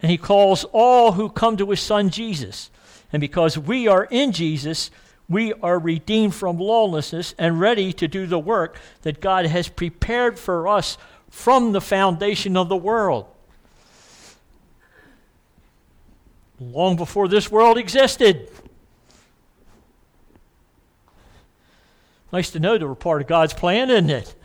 And 0.01 0.09
He 0.09 0.17
calls 0.17 0.63
all 0.71 1.11
who 1.11 1.29
come 1.29 1.57
to 1.57 1.69
His 1.69 1.81
Son 1.81 2.09
Jesus. 2.09 2.71
And 3.11 3.19
because 3.19 3.57
we 3.57 3.87
are 3.87 4.05
in 4.05 4.31
Jesus, 4.31 4.91
we 5.27 5.53
are 5.61 5.77
redeemed 5.77 6.33
from 6.33 6.57
lawlessness 6.57 7.35
and 7.37 7.59
ready 7.59 7.91
to 7.93 8.07
do 8.07 8.25
the 8.25 8.39
work 8.39 8.79
that 9.01 9.19
God 9.19 9.45
has 9.45 9.67
prepared 9.67 10.39
for 10.39 10.67
us 10.67 10.97
from 11.29 11.73
the 11.73 11.81
foundation 11.81 12.55
of 12.55 12.69
the 12.69 12.77
world. 12.77 13.27
Long 16.59 16.95
before 16.95 17.27
this 17.27 17.51
world 17.51 17.77
existed. 17.77 18.49
Nice 22.31 22.51
to 22.51 22.59
know 22.59 22.77
that 22.77 22.87
we're 22.87 22.95
part 22.95 23.21
of 23.21 23.27
God's 23.27 23.53
plan, 23.53 23.89
isn't 23.89 24.09
it? 24.09 24.35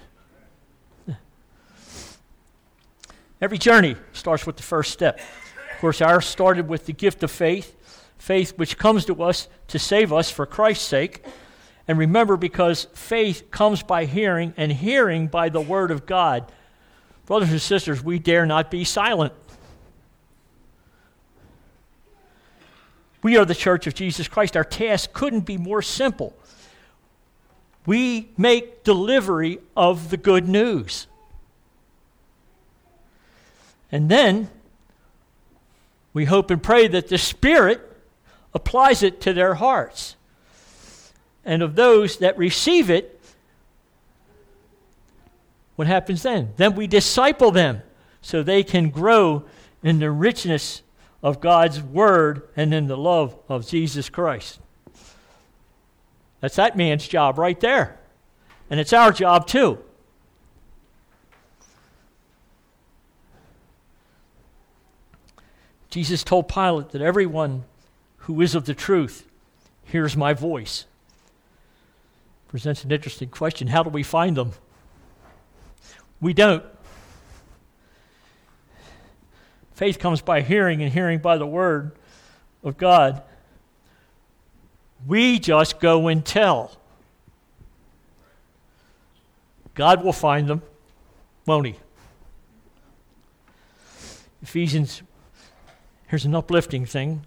Every 3.41 3.59
journey 3.59 3.97
starts 4.13 4.47
with 4.47 4.57
the 4.57 4.63
first 4.63 4.93
step. 4.93 5.19
Of 5.19 5.81
course, 5.81 6.01
ours 6.01 6.25
started 6.25 6.67
with 6.67 6.87
the 6.87 6.95
gift 6.95 7.23
of 7.23 7.31
faith, 7.31 7.77
faith 8.17 8.57
which 8.57 8.79
comes 8.79 9.05
to 9.05 9.23
us 9.23 9.49
to 9.69 9.79
save 9.79 10.15
us 10.15 10.31
for 10.31 10.47
Christ's 10.47 10.87
sake. 10.87 11.25
And 11.87 11.99
remember, 11.99 12.39
because 12.39 12.85
faith 12.95 13.51
comes 13.51 13.83
by 13.83 14.07
hearing, 14.07 14.55
and 14.57 14.73
hearing 14.73 15.27
by 15.27 15.51
the 15.51 15.61
Word 15.61 15.91
of 15.91 16.07
God. 16.07 16.51
Brothers 17.27 17.51
and 17.51 17.61
sisters, 17.61 18.03
we 18.03 18.19
dare 18.19 18.47
not 18.47 18.71
be 18.71 18.85
silent. 18.85 19.35
We 23.23 23.37
are 23.37 23.45
the 23.45 23.55
church 23.55 23.87
of 23.87 23.95
Jesus 23.95 24.29
Christ. 24.29 24.57
Our 24.57 24.65
task 24.65 25.13
couldn't 25.13 25.41
be 25.41 25.59
more 25.59 25.83
simple. 25.83 26.35
We 27.87 28.31
make 28.37 28.85
delivery 28.85 29.59
of 29.77 30.11
the 30.11 30.17
good 30.17 30.49
news. 30.49 31.07
And 33.93 34.11
then 34.11 34.49
we 36.13 36.25
hope 36.25 36.51
and 36.51 36.63
pray 36.63 36.89
that 36.89 37.09
the 37.09 37.19
Spirit 37.19 37.81
applies 38.55 39.03
it 39.03 39.21
to 39.23 39.33
their 39.33 39.55
hearts 39.55 40.17
and 41.45 41.63
of 41.63 41.75
those 41.75 42.19
that 42.19 42.37
receive 42.39 42.91
it, 42.91 43.21
what 45.77 45.87
happens 45.87 46.23
then? 46.23 46.53
Then 46.57 46.75
we 46.75 46.87
disciple 46.87 47.51
them 47.51 47.83
so 48.23 48.43
they 48.43 48.63
can 48.63 48.91
grow 48.91 49.45
in 49.83 49.99
the 49.99 50.11
richness 50.11 50.83
of 51.23 51.41
God's 51.41 51.83
Word 51.83 52.49
and 52.57 52.73
in 52.73 52.87
the 52.87 52.97
love 52.97 53.37
of 53.49 53.67
Jesus 53.67 54.09
Christ. 54.09 54.61
That's 56.45 56.57
that 56.57 56.77
man's 56.77 57.09
job 57.09 57.39
right 57.39 57.59
there. 57.59 57.99
And 58.69 58.79
it's 58.79 58.93
our 58.93 59.13
job 59.13 59.47
too. 59.47 59.79
Jesus 65.89 66.23
told 66.23 66.47
Pilate 66.47 66.91
that 66.91 67.01
everyone 67.01 67.65
who 68.19 68.43
is 68.43 68.55
of 68.55 68.67
the 68.67 68.75
truth 68.75 69.27
hears 69.85 70.19
my 70.19 70.35
voice 70.35 70.85
presents 72.49 72.85
an 72.85 72.93
interesting 72.93 73.31
question. 73.31 73.69
How 73.69 73.83
do 73.83 73.89
we 73.89 74.03
find 74.03 74.37
them? 74.37 74.53
We 76.21 76.35
don't. 76.35 76.63
Faith 79.73 79.99
comes 79.99 80.21
by 80.21 80.43
hearing, 80.43 80.83
and 80.83 80.93
hearing 80.93 81.21
by 81.21 81.39
the 81.39 81.47
word 81.47 81.93
of 82.63 82.77
God. 82.77 83.23
We 85.07 85.39
just 85.39 85.81
go 85.81 86.09
and 86.09 86.25
tell. 86.25 86.79
God 89.75 90.05
will 90.05 90.13
find 90.13 90.49
them, 90.49 90.63
won't 91.47 91.67
He? 91.67 91.75
Ephesians, 94.43 95.03
here's 96.07 96.25
an 96.25 96.35
uplifting 96.35 96.87
thing 96.87 97.25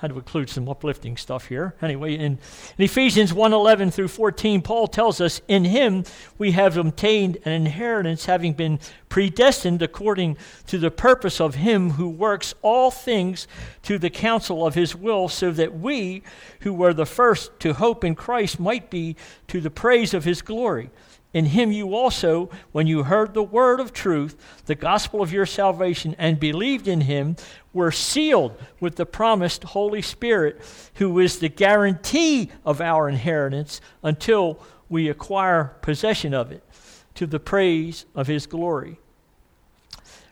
had 0.00 0.10
to 0.10 0.16
include 0.16 0.48
some 0.48 0.66
uplifting 0.66 1.18
stuff 1.18 1.48
here. 1.48 1.74
Anyway, 1.82 2.14
in, 2.14 2.38
in 2.78 2.84
Ephesians 2.84 3.34
1:11 3.34 3.92
through 3.92 4.08
14, 4.08 4.62
Paul 4.62 4.86
tells 4.86 5.20
us, 5.20 5.42
"In 5.46 5.64
him 5.64 6.04
we 6.38 6.52
have 6.52 6.78
obtained 6.78 7.36
an 7.44 7.52
inheritance, 7.52 8.24
having 8.24 8.54
been 8.54 8.80
predestined 9.10 9.82
according 9.82 10.38
to 10.68 10.78
the 10.78 10.90
purpose 10.90 11.38
of 11.38 11.56
him 11.56 11.90
who 11.90 12.08
works 12.08 12.54
all 12.62 12.90
things 12.90 13.46
to 13.82 13.98
the 13.98 14.08
counsel 14.08 14.66
of 14.66 14.74
his 14.74 14.96
will, 14.96 15.28
so 15.28 15.50
that 15.50 15.78
we, 15.78 16.22
who 16.60 16.72
were 16.72 16.94
the 16.94 17.04
first 17.04 17.50
to 17.60 17.74
hope 17.74 18.02
in 18.02 18.14
Christ, 18.14 18.58
might 18.58 18.88
be 18.88 19.16
to 19.48 19.60
the 19.60 19.70
praise 19.70 20.14
of 20.14 20.24
his 20.24 20.40
glory." 20.40 20.88
In 21.32 21.46
him 21.46 21.70
you 21.70 21.94
also, 21.94 22.50
when 22.72 22.86
you 22.86 23.04
heard 23.04 23.34
the 23.34 23.42
word 23.42 23.78
of 23.78 23.92
truth, 23.92 24.36
the 24.66 24.74
gospel 24.74 25.22
of 25.22 25.32
your 25.32 25.46
salvation, 25.46 26.16
and 26.18 26.40
believed 26.40 26.88
in 26.88 27.02
him, 27.02 27.36
were 27.72 27.92
sealed 27.92 28.60
with 28.80 28.96
the 28.96 29.06
promised 29.06 29.62
Holy 29.62 30.02
Spirit, 30.02 30.60
who 30.94 31.20
is 31.20 31.38
the 31.38 31.48
guarantee 31.48 32.50
of 32.64 32.80
our 32.80 33.08
inheritance 33.08 33.80
until 34.02 34.60
we 34.88 35.08
acquire 35.08 35.76
possession 35.82 36.34
of 36.34 36.50
it, 36.50 36.64
to 37.14 37.26
the 37.26 37.38
praise 37.38 38.06
of 38.14 38.26
his 38.26 38.46
glory. 38.46 38.98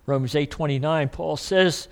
Romans 0.04 0.34
8:29 0.34 1.12
Paul 1.12 1.36
says 1.36 1.86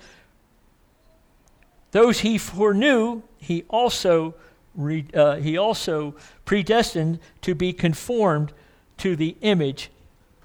those 1.91 2.19
he 2.19 2.37
foreknew 2.37 3.21
he 3.37 3.63
also 3.69 4.35
re, 4.75 5.05
uh, 5.13 5.35
he 5.37 5.57
also 5.57 6.15
predestined 6.43 7.19
to 7.41 7.55
be 7.55 7.71
conformed 7.71 8.51
to 8.97 9.15
the 9.15 9.35
image 9.41 9.89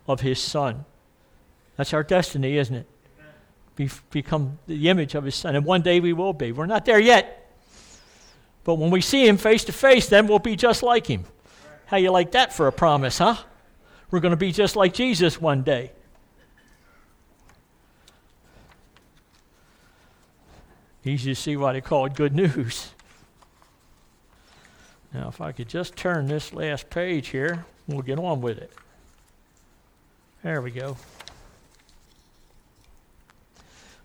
of 0.07 0.21
his 0.21 0.41
son. 0.41 0.85
That's 1.77 1.95
our 1.95 2.03
destiny, 2.03 2.57
isn't 2.59 2.75
it? 2.75 2.87
Be- 3.77 3.91
become 4.11 4.59
the 4.67 4.89
image 4.89 5.15
of 5.15 5.25
his 5.25 5.35
son. 5.35 5.57
And 5.57 5.65
one 5.65 5.83
day 5.83 6.01
we 6.01 6.13
will 6.13 6.33
be. 6.33 6.53
We're 6.53 6.67
not 6.67 6.85
there 6.85 7.01
yet. 7.01 7.51
But 8.65 8.75
when 8.75 8.91
we 8.91 9.01
see 9.01 9.27
him 9.27 9.39
face 9.39 9.65
to 9.65 9.73
face, 9.73 10.09
then 10.09 10.27
we'll 10.27 10.39
be 10.39 10.57
just 10.57 10.83
like 10.83 11.07
him. 11.07 11.25
How 11.87 11.97
you 11.97 12.11
like 12.11 12.33
that 12.33 12.53
for 12.53 12.69
a 12.69 12.73
promise, 12.73 13.19
huh? 13.19 13.37
We're 14.11 14.21
going 14.21 14.31
to 14.31 14.37
be 14.37 14.53
just 14.53 14.77
like 14.77 14.93
Jesus 14.93 15.41
one 15.41 15.63
day. 15.63 15.93
Easy 21.05 21.35
to 21.35 21.41
see 21.41 21.57
why 21.57 21.73
they 21.73 21.81
call 21.81 22.07
it 22.07 22.15
good 22.15 22.35
news. 22.35 22.93
Now, 25.15 25.29
if 25.29 25.41
I 25.41 25.53
could 25.53 25.69
just 25.69 25.95
turn 25.95 26.27
this 26.27 26.55
last 26.55 26.89
page 26.89 27.29
here. 27.29 27.67
We'll 27.87 28.03
get 28.03 28.19
on 28.19 28.41
with 28.41 28.59
it. 28.59 28.73
There 30.43 30.63
we 30.63 30.71
go. 30.71 30.97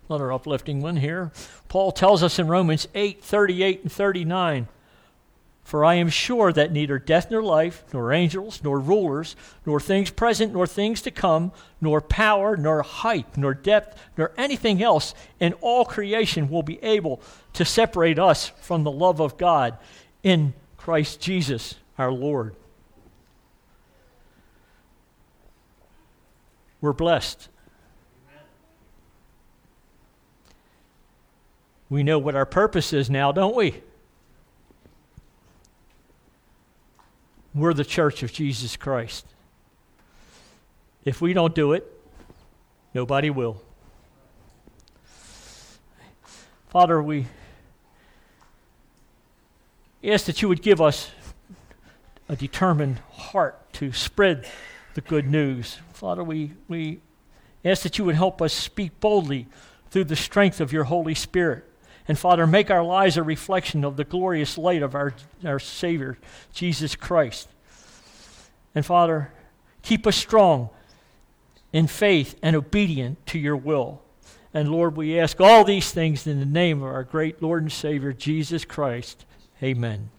Another 0.08 0.32
uplifting 0.32 0.80
one 0.80 0.96
here. 0.96 1.32
Paul 1.68 1.92
tells 1.92 2.22
us 2.22 2.38
in 2.38 2.48
Romans 2.48 2.88
8 2.94 3.22
38 3.22 3.82
and 3.82 3.92
39 3.92 4.68
For 5.64 5.84
I 5.84 5.94
am 5.94 6.08
sure 6.08 6.52
that 6.52 6.72
neither 6.72 6.98
death 6.98 7.30
nor 7.30 7.42
life, 7.42 7.84
nor 7.92 8.12
angels, 8.12 8.60
nor 8.62 8.78
rulers, 8.78 9.36
nor 9.64 9.80
things 9.80 10.10
present, 10.10 10.52
nor 10.52 10.66
things 10.66 11.00
to 11.02 11.10
come, 11.10 11.52
nor 11.80 12.00
power, 12.00 12.56
nor 12.56 12.82
height, 12.82 13.36
nor 13.36 13.54
depth, 13.54 13.98
nor 14.16 14.32
anything 14.36 14.82
else 14.82 15.14
in 15.40 15.54
all 15.60 15.84
creation 15.84 16.50
will 16.50 16.62
be 16.62 16.82
able 16.82 17.20
to 17.54 17.64
separate 17.64 18.18
us 18.18 18.48
from 18.60 18.84
the 18.84 18.90
love 18.90 19.20
of 19.20 19.36
God 19.36 19.78
in 20.22 20.52
Christ 20.88 21.20
Jesus 21.20 21.74
our 21.98 22.10
Lord. 22.10 22.56
We're 26.80 26.94
blessed. 26.94 27.50
We 31.90 32.02
know 32.02 32.18
what 32.18 32.34
our 32.34 32.46
purpose 32.46 32.94
is 32.94 33.10
now, 33.10 33.32
don't 33.32 33.54
we? 33.54 33.82
We're 37.54 37.74
the 37.74 37.84
church 37.84 38.22
of 38.22 38.32
Jesus 38.32 38.74
Christ. 38.74 39.26
If 41.04 41.20
we 41.20 41.34
don't 41.34 41.54
do 41.54 41.74
it, 41.74 41.86
nobody 42.94 43.28
will. 43.28 43.60
Father, 46.70 47.02
we 47.02 47.26
ask 50.04 50.26
that 50.26 50.42
you 50.42 50.48
would 50.48 50.62
give 50.62 50.80
us 50.80 51.10
a 52.28 52.36
determined 52.36 52.98
heart 53.10 53.72
to 53.74 53.92
spread 53.92 54.46
the 54.94 55.00
good 55.00 55.28
news. 55.28 55.78
Father, 55.92 56.22
we, 56.22 56.52
we 56.68 57.00
ask 57.64 57.82
that 57.82 57.98
you 57.98 58.04
would 58.04 58.14
help 58.14 58.40
us 58.40 58.52
speak 58.52 59.00
boldly 59.00 59.46
through 59.90 60.04
the 60.04 60.16
strength 60.16 60.60
of 60.60 60.72
your 60.72 60.84
Holy 60.84 61.14
Spirit. 61.14 61.64
And 62.06 62.18
Father, 62.18 62.46
make 62.46 62.70
our 62.70 62.84
lives 62.84 63.16
a 63.16 63.22
reflection 63.22 63.84
of 63.84 63.96
the 63.96 64.04
glorious 64.04 64.56
light 64.56 64.82
of 64.82 64.94
our, 64.94 65.14
our 65.44 65.58
Savior, 65.58 66.18
Jesus 66.52 66.96
Christ. 66.96 67.48
And 68.74 68.84
Father, 68.84 69.32
keep 69.82 70.06
us 70.06 70.16
strong 70.16 70.70
in 71.72 71.86
faith 71.86 72.38
and 72.42 72.56
obedient 72.56 73.26
to 73.26 73.38
your 73.38 73.56
will. 73.56 74.02
And 74.54 74.70
Lord, 74.70 74.96
we 74.96 75.18
ask 75.18 75.40
all 75.40 75.64
these 75.64 75.92
things 75.92 76.26
in 76.26 76.40
the 76.40 76.46
name 76.46 76.82
of 76.82 76.88
our 76.88 77.04
great 77.04 77.42
Lord 77.42 77.62
and 77.62 77.72
Savior, 77.72 78.12
Jesus 78.12 78.64
Christ. 78.64 79.26
Amen. 79.62 80.10